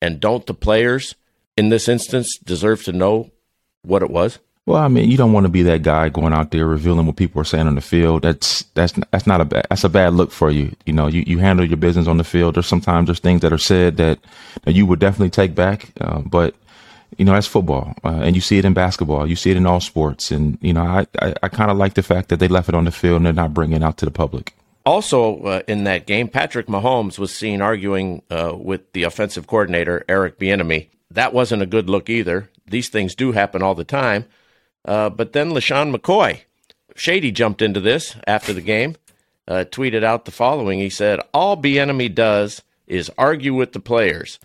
and 0.00 0.18
don't 0.18 0.44
the 0.46 0.54
players 0.54 1.14
in 1.56 1.68
this 1.68 1.88
instance 1.88 2.38
deserve 2.38 2.82
to 2.84 2.92
know 2.92 3.30
what 3.82 4.02
it 4.02 4.10
was? 4.10 4.38
Well, 4.64 4.80
I 4.80 4.86
mean, 4.86 5.10
you 5.10 5.16
don't 5.16 5.32
want 5.32 5.44
to 5.44 5.50
be 5.50 5.62
that 5.62 5.82
guy 5.82 6.08
going 6.08 6.32
out 6.32 6.52
there 6.52 6.66
revealing 6.66 7.06
what 7.06 7.16
people 7.16 7.40
are 7.40 7.44
saying 7.44 7.66
on 7.66 7.74
the 7.74 7.80
field. 7.80 8.22
That's 8.22 8.62
that's 8.74 8.92
that's 9.10 9.26
not 9.26 9.40
a 9.40 9.44
bad 9.44 9.66
that's 9.68 9.82
a 9.82 9.88
bad 9.88 10.14
look 10.14 10.30
for 10.30 10.52
you. 10.52 10.74
You 10.86 10.92
know, 10.92 11.08
you, 11.08 11.24
you 11.26 11.38
handle 11.38 11.66
your 11.66 11.76
business 11.76 12.06
on 12.06 12.16
the 12.16 12.24
field. 12.24 12.54
There's 12.54 12.68
sometimes 12.68 13.06
there's 13.06 13.18
things 13.18 13.40
that 13.40 13.52
are 13.52 13.58
said 13.58 13.96
that, 13.96 14.20
that 14.62 14.72
you 14.72 14.86
would 14.86 15.00
definitely 15.00 15.30
take 15.30 15.56
back, 15.56 15.90
uh, 16.00 16.20
but 16.20 16.54
you 17.18 17.24
know 17.24 17.32
that's 17.32 17.48
football, 17.48 17.92
uh, 18.04 18.20
and 18.22 18.36
you 18.36 18.40
see 18.40 18.56
it 18.56 18.64
in 18.64 18.72
basketball. 18.72 19.26
You 19.26 19.34
see 19.34 19.50
it 19.50 19.56
in 19.56 19.66
all 19.66 19.80
sports, 19.80 20.30
and 20.30 20.58
you 20.60 20.72
know 20.72 20.82
I 20.82 21.06
I, 21.20 21.34
I 21.42 21.48
kind 21.48 21.72
of 21.72 21.76
like 21.76 21.94
the 21.94 22.02
fact 22.04 22.28
that 22.28 22.38
they 22.38 22.48
left 22.48 22.68
it 22.68 22.76
on 22.76 22.84
the 22.84 22.92
field 22.92 23.16
and 23.16 23.26
they're 23.26 23.32
not 23.32 23.52
bringing 23.52 23.78
it 23.78 23.82
out 23.82 23.96
to 23.98 24.04
the 24.04 24.12
public. 24.12 24.54
Also, 24.86 25.40
uh, 25.42 25.62
in 25.66 25.84
that 25.84 26.06
game, 26.06 26.28
Patrick 26.28 26.66
Mahomes 26.66 27.18
was 27.18 27.34
seen 27.34 27.60
arguing 27.60 28.22
uh, 28.30 28.54
with 28.56 28.92
the 28.92 29.02
offensive 29.02 29.48
coordinator, 29.48 30.04
Eric 30.08 30.38
Bieniemy. 30.38 30.88
That 31.14 31.34
wasn't 31.34 31.62
a 31.62 31.66
good 31.66 31.88
look 31.88 32.08
either. 32.08 32.50
These 32.66 32.88
things 32.88 33.14
do 33.14 33.32
happen 33.32 33.62
all 33.62 33.74
the 33.74 33.84
time. 33.84 34.26
Uh, 34.84 35.10
but 35.10 35.32
then 35.32 35.50
LeSean 35.50 35.94
McCoy, 35.94 36.40
Shady 36.96 37.30
jumped 37.30 37.62
into 37.62 37.80
this 37.80 38.16
after 38.26 38.52
the 38.52 38.60
game, 38.60 38.96
uh, 39.46 39.64
tweeted 39.70 40.02
out 40.04 40.24
the 40.24 40.30
following. 40.30 40.78
He 40.78 40.90
said, 40.90 41.20
All 41.32 41.56
Bieniemy 41.56 42.14
does 42.14 42.62
is 42.86 43.10
argue 43.16 43.54
with 43.54 43.72
the 43.72 43.80
players. 43.80 44.38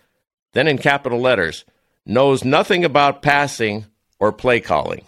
Then 0.53 0.67
in 0.67 0.77
capital 0.77 1.19
letters, 1.19 1.65
knows 2.05 2.43
nothing 2.43 2.85
about 2.85 3.21
passing 3.21 3.85
or 4.19 4.31
play 4.31 4.59
calling. 4.59 5.05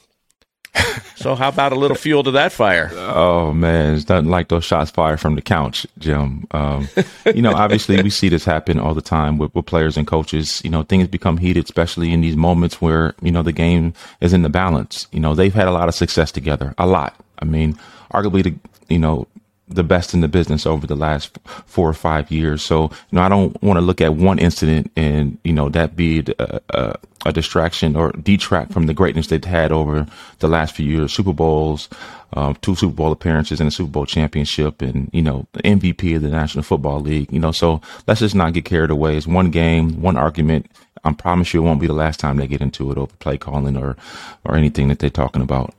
so, 1.20 1.36
how 1.36 1.50
about 1.50 1.74
a 1.74 1.76
little 1.76 1.98
fuel 1.98 2.24
to 2.24 2.32
that 2.32 2.54
fire? 2.54 2.90
Oh 2.94 3.52
man, 3.52 3.96
it's 3.96 4.08
nothing 4.08 4.30
like 4.30 4.48
those 4.48 4.64
shots 4.64 4.90
fired 4.90 5.20
from 5.20 5.36
the 5.36 5.42
couch, 5.42 5.86
Jim. 5.98 6.48
Um, 6.52 6.88
you 7.36 7.42
know, 7.42 7.52
obviously 7.52 8.02
we 8.02 8.10
see 8.10 8.30
this 8.30 8.46
happen 8.46 8.80
all 8.80 8.94
the 8.94 9.02
time 9.02 9.38
with, 9.38 9.54
with 9.54 9.66
players 9.66 9.98
and 9.98 10.08
coaches. 10.08 10.62
You 10.64 10.70
know, 10.70 10.84
things 10.84 11.10
become 11.10 11.38
heated, 11.38 11.66
especially 11.66 12.14
in 12.14 12.22
these 12.22 12.38
moments 12.38 12.82
where 12.82 13.16
you 13.22 13.32
know 13.32 13.44
the 13.44 13.52
game 13.52 13.94
is 14.22 14.32
in 14.32 14.44
the 14.44 14.50
balance. 14.50 15.08
You 15.12 15.20
know, 15.20 15.36
they've 15.36 15.54
had 15.54 15.68
a 15.68 15.72
lot 15.72 15.90
of 15.90 15.96
success 15.96 16.32
together, 16.32 16.74
a 16.78 16.88
lot. 16.88 17.16
I 17.40 17.46
mean, 17.46 17.78
arguably 18.14 18.44
the 18.44 18.56
you 18.88 19.00
know 19.00 19.28
the 19.70 19.84
best 19.84 20.14
in 20.14 20.22
the 20.22 20.28
business 20.28 20.66
over 20.66 20.88
the 20.88 20.96
last 20.96 21.38
four 21.66 21.88
or 21.88 21.94
five 21.94 22.32
years. 22.32 22.62
So, 22.62 22.84
you 22.84 22.90
know, 23.14 23.22
I 23.22 23.30
don't 23.30 23.62
want 23.62 23.78
to 23.78 23.82
look 23.82 24.02
at 24.02 24.16
one 24.16 24.40
incident 24.40 24.92
and, 24.96 25.38
you 25.44 25.54
know, 25.54 25.70
that 25.70 25.96
be 25.96 26.26
a, 26.40 26.96
a, 27.26 27.32
distraction 27.32 27.96
or 27.96 28.12
detract 28.12 28.74
from 28.74 28.88
the 28.88 28.94
greatness 28.94 29.28
they've 29.28 29.44
had 29.44 29.72
over 29.72 30.08
the 30.40 30.48
last 30.48 30.76
few 30.76 30.86
years. 30.86 31.14
Super 31.14 31.34
Bowls, 31.34 31.88
um, 32.34 32.56
two 32.62 32.76
Super 32.76 32.96
Bowl 32.96 33.12
appearances 33.12 33.60
and 33.60 33.68
a 33.68 33.72
Super 33.72 33.92
Bowl 33.92 34.06
championship 34.08 34.82
and, 34.82 35.10
you 35.14 35.22
know, 35.22 35.46
MVP 35.58 36.16
of 36.16 36.24
the 36.24 36.30
National 36.30 36.64
Football 36.64 37.02
League, 37.02 37.32
you 37.32 37.40
know, 37.40 37.52
so 37.52 37.80
let's 38.08 38.22
just 38.22 38.36
not 38.36 38.54
get 38.54 38.66
carried 38.66 38.90
away. 38.90 39.16
It's 39.16 39.28
one 39.28 39.52
game, 39.52 40.02
one 40.02 40.18
argument. 40.18 40.66
I 41.04 41.14
promise 41.14 41.54
you 41.54 41.62
it 41.62 41.66
won't 41.66 41.80
be 41.80 41.88
the 41.88 41.94
last 41.94 42.20
time 42.20 42.38
they 42.38 42.48
get 42.48 42.62
into 42.62 42.92
it 42.92 42.98
over 42.98 43.14
play 43.20 43.38
calling 43.38 43.78
or, 43.78 43.96
or 44.44 44.56
anything 44.56 44.88
that 44.88 44.98
they're 44.98 45.10
talking 45.12 45.44
about. 45.44 45.74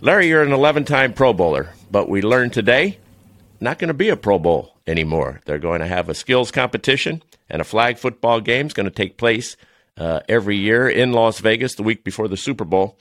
Larry, 0.00 0.28
you're 0.28 0.44
an 0.44 0.52
11 0.52 0.84
time 0.84 1.12
Pro 1.12 1.32
Bowler, 1.32 1.70
but 1.90 2.08
we 2.08 2.22
learned 2.22 2.52
today 2.52 2.98
not 3.60 3.78
going 3.78 3.88
to 3.88 3.94
be 3.94 4.08
a 4.08 4.16
Pro 4.16 4.38
Bowl 4.38 4.74
anymore. 4.86 5.40
They're 5.44 5.58
going 5.58 5.80
to 5.80 5.86
have 5.86 6.08
a 6.08 6.14
skills 6.14 6.50
competition 6.50 7.22
and 7.48 7.60
a 7.60 7.64
flag 7.64 7.98
football 7.98 8.40
game 8.40 8.66
is 8.66 8.74
going 8.74 8.84
to 8.88 8.90
take 8.94 9.16
place 9.16 9.56
uh, 9.96 10.20
every 10.28 10.56
year 10.56 10.88
in 10.88 11.12
Las 11.12 11.40
Vegas 11.40 11.74
the 11.74 11.82
week 11.82 12.04
before 12.04 12.28
the 12.28 12.36
Super 12.36 12.64
Bowl. 12.64 12.96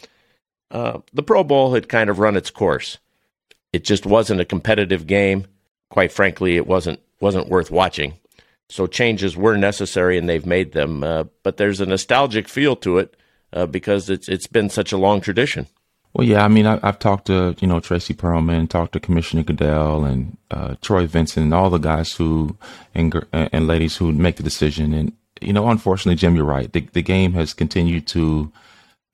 Uh, 0.72 1.00
the 1.14 1.24
Pro 1.24 1.44
Bowl 1.44 1.74
had 1.74 1.88
kind 1.88 2.10
of 2.10 2.20
run 2.20 2.36
its 2.36 2.50
course. 2.50 2.98
It 3.72 3.84
just 3.84 4.06
wasn't 4.06 4.42
a 4.42 4.46
competitive 4.46 5.08
game. 5.08 5.46
quite 5.90 6.12
frankly, 6.12 6.56
it 6.56 6.68
wasn't 6.68 7.00
wasn't 7.20 7.50
worth 7.50 7.72
watching. 7.72 8.14
So 8.70 8.86
changes 8.86 9.38
were 9.38 9.58
necessary, 9.58 10.18
and 10.18 10.28
they've 10.28 10.46
made 10.46 10.74
them. 10.74 11.04
Uh, 11.04 11.26
but 11.44 11.58
there's 11.58 11.80
a 11.80 11.86
nostalgic 11.86 12.48
feel 12.48 12.76
to 12.78 12.98
it 12.98 13.16
uh, 13.54 13.66
because 13.66 14.10
it's 14.10 14.28
it's 14.28 14.48
been 14.48 14.70
such 14.70 14.92
a 14.92 14.98
long 14.98 15.22
tradition. 15.22 15.68
Well, 16.18 16.26
yeah, 16.26 16.44
I 16.44 16.48
mean, 16.48 16.66
I, 16.66 16.80
have 16.84 16.98
talked 16.98 17.28
to 17.28 17.56
you 17.60 17.68
know 17.68 17.80
Tracy 17.80 18.16
Perlman, 18.16 18.68
talked 18.68 18.94
to 18.94 19.00
Commissioner 19.00 19.44
Goodell 19.44 20.04
and 20.04 20.36
uh, 20.50 20.74
Troy 20.82 21.06
Vincent, 21.06 21.44
and 21.44 21.54
all 21.54 21.70
the 21.70 21.78
guys 21.78 22.14
who 22.14 22.58
and 22.96 23.14
and 23.32 23.68
ladies 23.68 23.98
who 23.98 24.12
make 24.12 24.38
the 24.38 24.44
decision. 24.44 24.96
And 24.96 25.14
you 25.42 25.54
know, 25.54 25.70
unfortunately, 25.70 26.16
Jim, 26.16 26.36
you're 26.36 26.44
right. 26.44 26.74
The 26.74 26.82
the 26.92 27.04
game 27.04 27.34
has 27.34 27.54
continued 27.54 28.08
to 28.08 28.52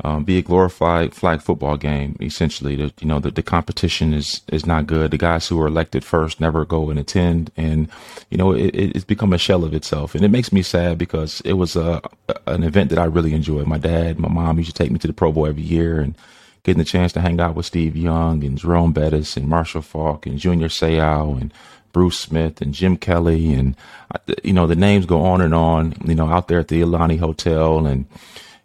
um, 0.02 0.24
be 0.24 0.38
a 0.38 0.42
glorified 0.42 1.13
flag 1.13 1.42
football 1.42 1.76
game. 1.76 2.16
Essentially, 2.22 2.78
the, 2.78 2.94
you 3.02 3.08
know 3.08 3.20
the, 3.20 3.32
the 3.32 3.44
competition 3.44 4.13
is 4.13 4.39
is 4.48 4.66
not 4.66 4.88
good. 4.88 5.12
The 5.12 5.18
guys 5.18 5.46
who 5.50 5.62
are 5.62 5.68
elected 5.68 6.06
first 6.06 6.39
never 6.39 6.63
go 6.63 6.89
and 6.89 6.98
attend, 6.98 7.52
and 7.58 7.89
you 8.30 8.38
know 8.38 8.54
it, 8.54 8.74
it's 8.74 9.04
become 9.04 9.34
a 9.34 9.38
shell 9.38 9.66
of 9.66 9.74
itself. 9.74 10.16
And 10.16 10.24
it 10.24 10.32
makes 10.32 10.54
me 10.54 10.62
sad 10.62 11.00
because 11.00 11.42
it 11.42 11.54
was 11.54 11.76
a 11.76 12.02
an 12.48 12.63
event 12.63 12.92
that 12.92 13.00
I 13.00 13.04
really 13.04 13.34
enjoyed. 13.34 13.68
My 13.68 13.78
dad, 13.78 14.20
my 14.20 14.30
mom 14.30 14.58
used 14.58 14.74
to 14.74 14.84
take 14.84 14.89
me 14.89 15.00
to 15.00 15.08
the 15.08 15.12
Pro 15.12 15.34
Bowl 15.34 15.48
every 15.48 15.63
year, 15.63 16.00
and 16.00 16.16
getting 16.63 16.80
the 16.80 16.86
chance 16.86 17.12
to 17.13 17.21
hang 17.21 17.39
out 17.39 17.56
with 17.56 17.65
Steve 17.65 17.95
Young 17.95 18.43
and 18.43 18.58
Jerome 18.58 18.93
Bettis 18.93 19.38
and 19.38 19.47
Marshall 19.47 19.82
Faulk 19.82 20.26
and 20.26 20.39
Junior 20.39 20.67
Seau 20.69 21.39
and 21.39 21.54
Bruce 21.91 22.17
Smith 22.17 22.62
and 22.62 22.73
Jim 22.73 22.97
Kelly 22.97 23.54
and 23.54 23.76
uh, 24.13 24.34
you 24.43 24.54
know 24.54 24.65
the 24.67 24.76
names 24.76 25.06
go 25.06 25.21
on 25.21 25.41
and 25.41 25.54
on. 25.54 25.95
You 26.06 26.15
know 26.15 26.28
out 26.28 26.47
there 26.47 26.60
at 26.60 26.69
the 26.69 26.82
Ihilani 26.82 27.19
Hotel 27.19 27.86
and 27.86 28.06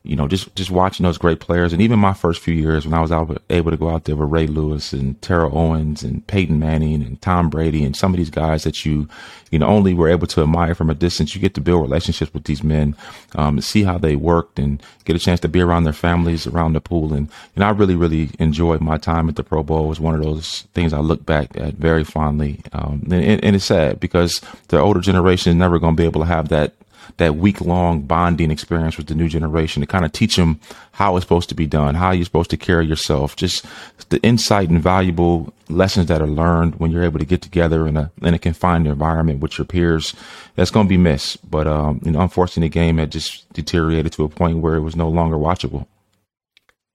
you 0.08 0.16
know, 0.16 0.26
just 0.26 0.56
just 0.56 0.70
watching 0.70 1.04
those 1.04 1.18
great 1.18 1.38
players, 1.38 1.74
and 1.74 1.82
even 1.82 1.98
my 1.98 2.14
first 2.14 2.40
few 2.40 2.54
years 2.54 2.86
when 2.86 2.94
I 2.94 3.00
was 3.00 3.12
able, 3.12 3.70
to 3.70 3.76
go 3.76 3.90
out 3.90 4.04
there 4.04 4.16
with 4.16 4.30
Ray 4.30 4.46
Lewis 4.46 4.94
and 4.94 5.20
Terrell 5.20 5.56
Owens 5.56 6.02
and 6.02 6.26
Peyton 6.26 6.58
Manning 6.58 7.02
and 7.02 7.20
Tom 7.20 7.50
Brady 7.50 7.84
and 7.84 7.94
some 7.94 8.14
of 8.14 8.16
these 8.16 8.30
guys 8.30 8.64
that 8.64 8.86
you, 8.86 9.06
you 9.50 9.58
know, 9.58 9.66
only 9.66 9.92
were 9.92 10.08
able 10.08 10.26
to 10.28 10.42
admire 10.42 10.74
from 10.74 10.88
a 10.88 10.94
distance. 10.94 11.34
You 11.34 11.42
get 11.42 11.54
to 11.56 11.60
build 11.60 11.82
relationships 11.82 12.32
with 12.32 12.44
these 12.44 12.64
men, 12.64 12.96
um, 13.34 13.60
see 13.60 13.82
how 13.82 13.98
they 13.98 14.16
worked, 14.16 14.58
and 14.58 14.82
get 15.04 15.14
a 15.14 15.18
chance 15.18 15.40
to 15.40 15.48
be 15.48 15.60
around 15.60 15.84
their 15.84 15.92
families, 15.92 16.46
around 16.46 16.72
the 16.72 16.80
pool, 16.80 17.12
and 17.12 17.28
and 17.54 17.62
I 17.62 17.68
really 17.68 17.94
really 17.94 18.30
enjoyed 18.38 18.80
my 18.80 18.96
time 18.96 19.28
at 19.28 19.36
the 19.36 19.44
Pro 19.44 19.62
Bowl. 19.62 19.84
It 19.84 19.88
was 19.88 20.00
one 20.00 20.14
of 20.14 20.22
those 20.22 20.62
things 20.72 20.94
I 20.94 21.00
look 21.00 21.26
back 21.26 21.54
at 21.58 21.74
very 21.74 22.02
fondly, 22.02 22.62
um, 22.72 23.02
and, 23.10 23.44
and 23.44 23.54
it's 23.54 23.66
sad 23.66 24.00
because 24.00 24.40
the 24.68 24.80
older 24.80 25.00
generation 25.00 25.50
is 25.50 25.56
never 25.56 25.78
going 25.78 25.96
to 25.96 26.00
be 26.00 26.06
able 26.06 26.22
to 26.22 26.26
have 26.26 26.48
that 26.48 26.72
that 27.16 27.36
week 27.36 27.60
long 27.60 28.02
bonding 28.02 28.50
experience 28.50 28.96
with 28.96 29.06
the 29.06 29.14
new 29.14 29.28
generation 29.28 29.80
to 29.80 29.86
kind 29.86 30.04
of 30.04 30.12
teach 30.12 30.36
them 30.36 30.60
how 30.92 31.16
it's 31.16 31.24
supposed 31.24 31.48
to 31.48 31.54
be 31.54 31.66
done, 31.66 31.94
how 31.94 32.10
you're 32.10 32.24
supposed 32.24 32.50
to 32.50 32.56
carry 32.56 32.86
yourself, 32.86 33.34
just 33.34 33.64
the 34.10 34.20
insight 34.22 34.68
and 34.68 34.82
valuable 34.82 35.52
lessons 35.68 36.06
that 36.06 36.22
are 36.22 36.26
learned 36.26 36.76
when 36.76 36.90
you're 36.90 37.04
able 37.04 37.18
to 37.18 37.24
get 37.24 37.42
together 37.42 37.86
in 37.86 37.96
a 37.96 38.10
in 38.22 38.34
a 38.34 38.38
confined 38.38 38.86
environment 38.86 39.40
with 39.40 39.58
your 39.58 39.64
peers. 39.64 40.14
That's 40.54 40.70
going 40.70 40.86
to 40.86 40.90
be 40.90 40.96
missed. 40.96 41.48
But 41.50 41.66
um, 41.66 42.00
you 42.04 42.10
know, 42.10 42.20
unfortunately, 42.20 42.68
the 42.68 42.74
game 42.74 42.98
had 42.98 43.12
just 43.12 43.50
deteriorated 43.52 44.12
to 44.12 44.24
a 44.24 44.28
point 44.28 44.58
where 44.58 44.76
it 44.76 44.82
was 44.82 44.96
no 44.96 45.08
longer 45.08 45.36
watchable. 45.36 45.86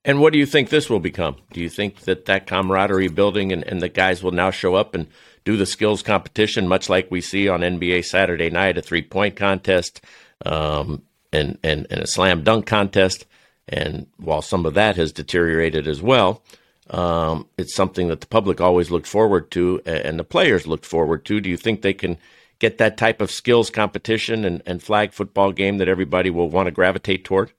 And 0.06 0.20
what 0.20 0.34
do 0.34 0.40
you 0.40 0.46
think 0.46 0.70
this 0.70 0.90
will 0.90 1.00
become? 1.00 1.38
Do 1.54 1.62
you 1.62 1.70
think 1.70 2.02
that 2.02 2.26
that 2.26 2.46
camaraderie 2.46 3.08
building 3.08 3.54
and, 3.54 3.64
and 3.64 3.82
the 3.82 3.88
guys 3.88 4.22
will 4.22 4.32
now 4.32 4.52
show 4.52 4.76
up 4.76 4.94
and 4.94 5.08
do 5.46 5.58
the 5.58 5.66
skills 5.66 6.02
competition, 6.02 6.68
much 6.68 6.90
like 6.90 7.12
we 7.12 7.22
see 7.22 7.48
on 7.48 7.62
NBA 7.62 8.06
Saturday 8.06 8.50
night, 8.50 8.78
a 8.78 8.82
three 8.82 9.02
point 9.02 9.36
contest 9.36 10.02
um, 10.46 11.04
and, 11.32 11.58
and, 11.64 11.88
and 11.90 12.02
a 12.02 12.08
slam 12.08 12.44
dunk 12.44 12.66
contest. 12.66 13.26
And 13.68 14.08
while 14.18 14.42
some 14.42 14.66
of 14.66 14.74
that 14.74 14.96
has 14.98 15.12
deteriorated 15.12 15.88
as 15.88 16.02
well, 16.02 16.44
um, 16.90 17.48
it's 17.58 17.76
something 17.76 18.10
that 18.10 18.22
the 18.22 18.28
public 18.28 18.60
always 18.60 18.92
looked 18.92 19.08
forward 19.08 19.52
to 19.52 19.82
and 19.86 20.20
the 20.20 20.24
players 20.24 20.68
looked 20.68 20.86
forward 20.86 21.26
to. 21.26 21.40
Do 21.40 21.50
you 21.50 21.58
think 21.58 21.82
they 21.82 21.94
can 21.94 22.18
get 22.60 22.78
that 22.78 22.98
type 22.98 23.22
of 23.22 23.32
skills 23.32 23.70
competition 23.70 24.46
and, 24.46 24.62
and 24.66 24.84
flag 24.84 25.14
football 25.14 25.52
game 25.52 25.78
that 25.78 25.88
everybody 25.88 26.30
will 26.30 26.50
want 26.50 26.68
to 26.68 26.72
gravitate 26.72 27.24
toward? 27.26 27.52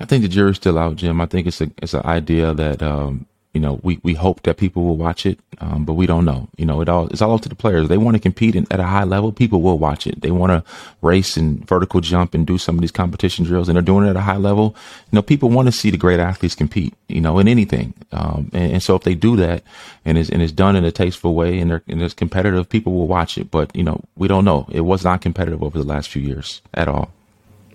I 0.00 0.04
think 0.04 0.22
the 0.22 0.28
jury's 0.28 0.56
still 0.56 0.78
out, 0.78 0.96
Jim. 0.96 1.20
I 1.20 1.26
think 1.26 1.46
it's 1.46 1.60
a 1.60 1.70
it's 1.80 1.94
an 1.94 2.04
idea 2.04 2.54
that 2.54 2.82
um, 2.82 3.26
you 3.52 3.60
know, 3.60 3.80
we, 3.82 4.00
we 4.02 4.14
hope 4.14 4.42
that 4.44 4.56
people 4.56 4.82
will 4.82 4.96
watch 4.96 5.26
it, 5.26 5.38
um, 5.58 5.84
but 5.84 5.92
we 5.92 6.06
don't 6.06 6.24
know. 6.24 6.48
You 6.56 6.64
know, 6.64 6.80
it 6.80 6.88
all 6.88 7.08
it's 7.08 7.20
all 7.20 7.34
up 7.34 7.42
to 7.42 7.50
the 7.50 7.54
players. 7.54 7.88
They 7.88 7.98
want 7.98 8.14
to 8.14 8.20
compete 8.20 8.56
in, 8.56 8.66
at 8.70 8.80
a 8.80 8.84
high 8.84 9.04
level. 9.04 9.30
People 9.30 9.60
will 9.60 9.78
watch 9.78 10.06
it. 10.06 10.22
They 10.22 10.30
want 10.30 10.50
to 10.52 10.72
race 11.02 11.36
and 11.36 11.66
vertical 11.68 12.00
jump 12.00 12.32
and 12.32 12.46
do 12.46 12.56
some 12.56 12.76
of 12.76 12.80
these 12.80 12.90
competition 12.90 13.44
drills, 13.44 13.68
and 13.68 13.76
they're 13.76 13.82
doing 13.82 14.06
it 14.06 14.10
at 14.10 14.16
a 14.16 14.22
high 14.22 14.38
level. 14.38 14.74
You 15.10 15.16
know, 15.16 15.22
people 15.22 15.50
want 15.50 15.66
to 15.66 15.72
see 15.72 15.90
the 15.90 15.98
great 15.98 16.18
athletes 16.18 16.54
compete. 16.54 16.94
You 17.08 17.20
know, 17.20 17.38
in 17.38 17.46
anything. 17.46 17.92
Um, 18.10 18.50
and, 18.54 18.72
and, 18.72 18.82
so 18.82 18.96
if 18.96 19.02
they 19.02 19.14
do 19.14 19.36
that, 19.36 19.62
and 20.06 20.16
it's 20.16 20.30
and 20.30 20.40
it's 20.40 20.52
done 20.52 20.74
in 20.74 20.84
a 20.84 20.92
tasteful 20.92 21.34
way, 21.34 21.58
and, 21.58 21.70
they're, 21.70 21.82
and 21.88 22.00
it's 22.00 22.14
competitive, 22.14 22.70
people 22.70 22.94
will 22.94 23.06
watch 23.06 23.36
it. 23.36 23.50
But 23.50 23.76
you 23.76 23.84
know, 23.84 24.02
we 24.16 24.28
don't 24.28 24.46
know. 24.46 24.66
It 24.72 24.80
was 24.80 25.04
not 25.04 25.20
competitive 25.20 25.62
over 25.62 25.76
the 25.76 25.84
last 25.84 26.08
few 26.08 26.22
years 26.22 26.62
at 26.72 26.88
all. 26.88 27.12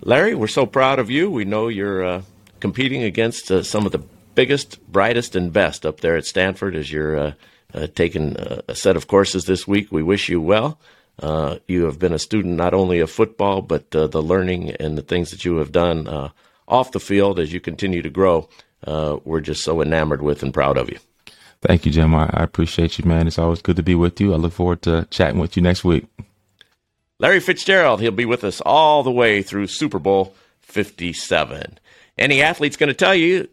Larry, 0.02 0.34
we're 0.34 0.48
so 0.48 0.66
proud 0.66 0.98
of 0.98 1.08
you. 1.08 1.30
We 1.30 1.44
know 1.44 1.68
you're 1.68 2.04
uh, 2.04 2.22
competing 2.58 3.04
against 3.04 3.50
uh, 3.52 3.62
some 3.62 3.86
of 3.86 3.92
the 3.92 4.02
biggest, 4.38 4.80
brightest, 4.86 5.34
and 5.34 5.52
best 5.52 5.84
up 5.84 5.98
there 5.98 6.16
at 6.16 6.24
Stanford 6.24 6.76
as 6.76 6.92
you're 6.92 7.18
uh, 7.18 7.32
uh, 7.74 7.88
taking 7.96 8.36
a 8.68 8.72
set 8.72 8.94
of 8.94 9.08
courses 9.08 9.46
this 9.46 9.66
week. 9.66 9.90
We 9.90 10.04
wish 10.04 10.28
you 10.28 10.40
well. 10.40 10.78
Uh, 11.20 11.56
you 11.66 11.86
have 11.86 11.98
been 11.98 12.12
a 12.12 12.20
student 12.20 12.54
not 12.54 12.72
only 12.72 13.00
of 13.00 13.10
football, 13.10 13.62
but 13.62 13.92
uh, 13.96 14.06
the 14.06 14.22
learning 14.22 14.70
and 14.76 14.96
the 14.96 15.02
things 15.02 15.32
that 15.32 15.44
you 15.44 15.56
have 15.56 15.72
done 15.72 16.06
uh, 16.06 16.28
off 16.68 16.92
the 16.92 17.00
field 17.00 17.40
as 17.40 17.52
you 17.52 17.58
continue 17.58 18.00
to 18.00 18.10
grow. 18.10 18.48
Uh, 18.86 19.18
we're 19.24 19.40
just 19.40 19.64
so 19.64 19.82
enamored 19.82 20.22
with 20.22 20.44
and 20.44 20.54
proud 20.54 20.78
of 20.78 20.88
you. 20.88 21.00
Thank 21.60 21.84
you, 21.84 21.90
Jim. 21.90 22.14
I, 22.14 22.30
I 22.32 22.44
appreciate 22.44 22.96
you, 22.96 23.06
man. 23.06 23.26
It's 23.26 23.40
always 23.40 23.60
good 23.60 23.74
to 23.74 23.82
be 23.82 23.96
with 23.96 24.20
you. 24.20 24.34
I 24.34 24.36
look 24.36 24.52
forward 24.52 24.82
to 24.82 25.08
chatting 25.10 25.40
with 25.40 25.56
you 25.56 25.64
next 25.64 25.82
week. 25.82 26.06
Larry 27.18 27.40
Fitzgerald, 27.40 28.00
he'll 28.00 28.12
be 28.12 28.24
with 28.24 28.44
us 28.44 28.60
all 28.60 29.02
the 29.02 29.10
way 29.10 29.42
through 29.42 29.66
Super 29.66 29.98
Bowl 29.98 30.36
57. 30.60 31.80
Any 32.16 32.40
athlete's 32.40 32.76
going 32.76 32.86
to 32.86 32.94
tell 32.94 33.16
you 33.16 33.48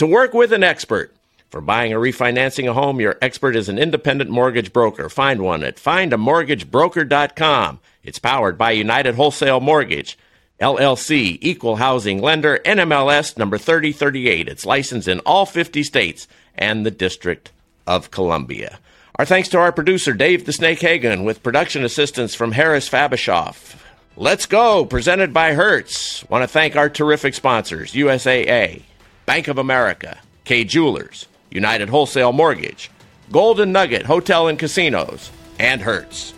to 0.00 0.06
work 0.06 0.32
with 0.32 0.50
an 0.50 0.64
expert. 0.64 1.14
For 1.50 1.60
buying 1.60 1.92
or 1.92 2.00
refinancing 2.00 2.66
a 2.66 2.72
home, 2.72 3.00
your 3.00 3.18
expert 3.20 3.54
is 3.54 3.68
an 3.68 3.78
independent 3.78 4.30
mortgage 4.30 4.72
broker. 4.72 5.10
Find 5.10 5.42
one 5.42 5.62
at 5.62 5.76
findamortgagebroker.com. 5.76 7.80
It's 8.02 8.18
powered 8.18 8.56
by 8.56 8.70
United 8.70 9.16
Wholesale 9.16 9.60
Mortgage, 9.60 10.18
LLC, 10.58 11.36
Equal 11.42 11.76
Housing 11.76 12.22
Lender, 12.22 12.60
NMLS 12.64 13.36
number 13.36 13.58
3038. 13.58 14.48
It's 14.48 14.64
licensed 14.64 15.06
in 15.06 15.20
all 15.26 15.44
50 15.44 15.82
states 15.82 16.26
and 16.54 16.86
the 16.86 16.90
District 16.90 17.52
of 17.86 18.10
Columbia. 18.10 18.78
Our 19.16 19.26
thanks 19.26 19.50
to 19.50 19.58
our 19.58 19.70
producer, 19.70 20.14
Dave 20.14 20.46
the 20.46 20.54
Snake 20.54 20.80
Hagan, 20.80 21.24
with 21.24 21.42
production 21.42 21.84
assistance 21.84 22.34
from 22.34 22.52
Harris 22.52 22.88
Fabishoff. 22.88 23.76
Let's 24.16 24.46
go, 24.46 24.86
presented 24.86 25.34
by 25.34 25.52
Hertz. 25.52 26.26
Want 26.30 26.42
to 26.42 26.48
thank 26.48 26.74
our 26.74 26.88
terrific 26.88 27.34
sponsors, 27.34 27.92
USAA. 27.92 28.84
Bank 29.30 29.46
of 29.46 29.58
America, 29.58 30.18
Kay 30.42 30.64
Jewelers, 30.64 31.28
United 31.52 31.88
Wholesale 31.88 32.32
Mortgage, 32.32 32.90
Golden 33.30 33.70
Nugget 33.70 34.04
Hotel 34.04 34.48
and 34.48 34.58
Casinos, 34.58 35.30
and 35.60 35.80
Hertz. 35.80 36.34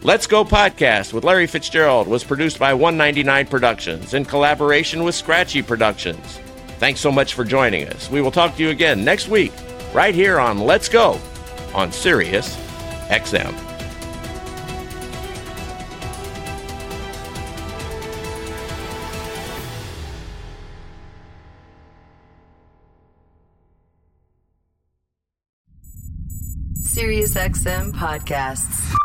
Let's 0.00 0.26
Go 0.26 0.42
podcast 0.42 1.12
with 1.12 1.24
Larry 1.24 1.46
Fitzgerald 1.46 2.08
was 2.08 2.24
produced 2.24 2.58
by 2.58 2.72
199 2.72 3.48
Productions 3.48 4.14
in 4.14 4.24
collaboration 4.24 5.04
with 5.04 5.14
Scratchy 5.14 5.60
Productions. 5.60 6.40
Thanks 6.78 7.00
so 7.00 7.12
much 7.12 7.34
for 7.34 7.44
joining 7.44 7.86
us. 7.88 8.10
We 8.10 8.22
will 8.22 8.30
talk 8.30 8.56
to 8.56 8.62
you 8.62 8.70
again 8.70 9.04
next 9.04 9.28
week, 9.28 9.52
right 9.92 10.14
here 10.14 10.40
on 10.40 10.58
Let's 10.58 10.88
Go 10.88 11.20
on 11.74 11.92
Sirius 11.92 12.56
XM. 13.10 13.71
SiriusXM 26.92 27.92
podcasts. 27.92 29.01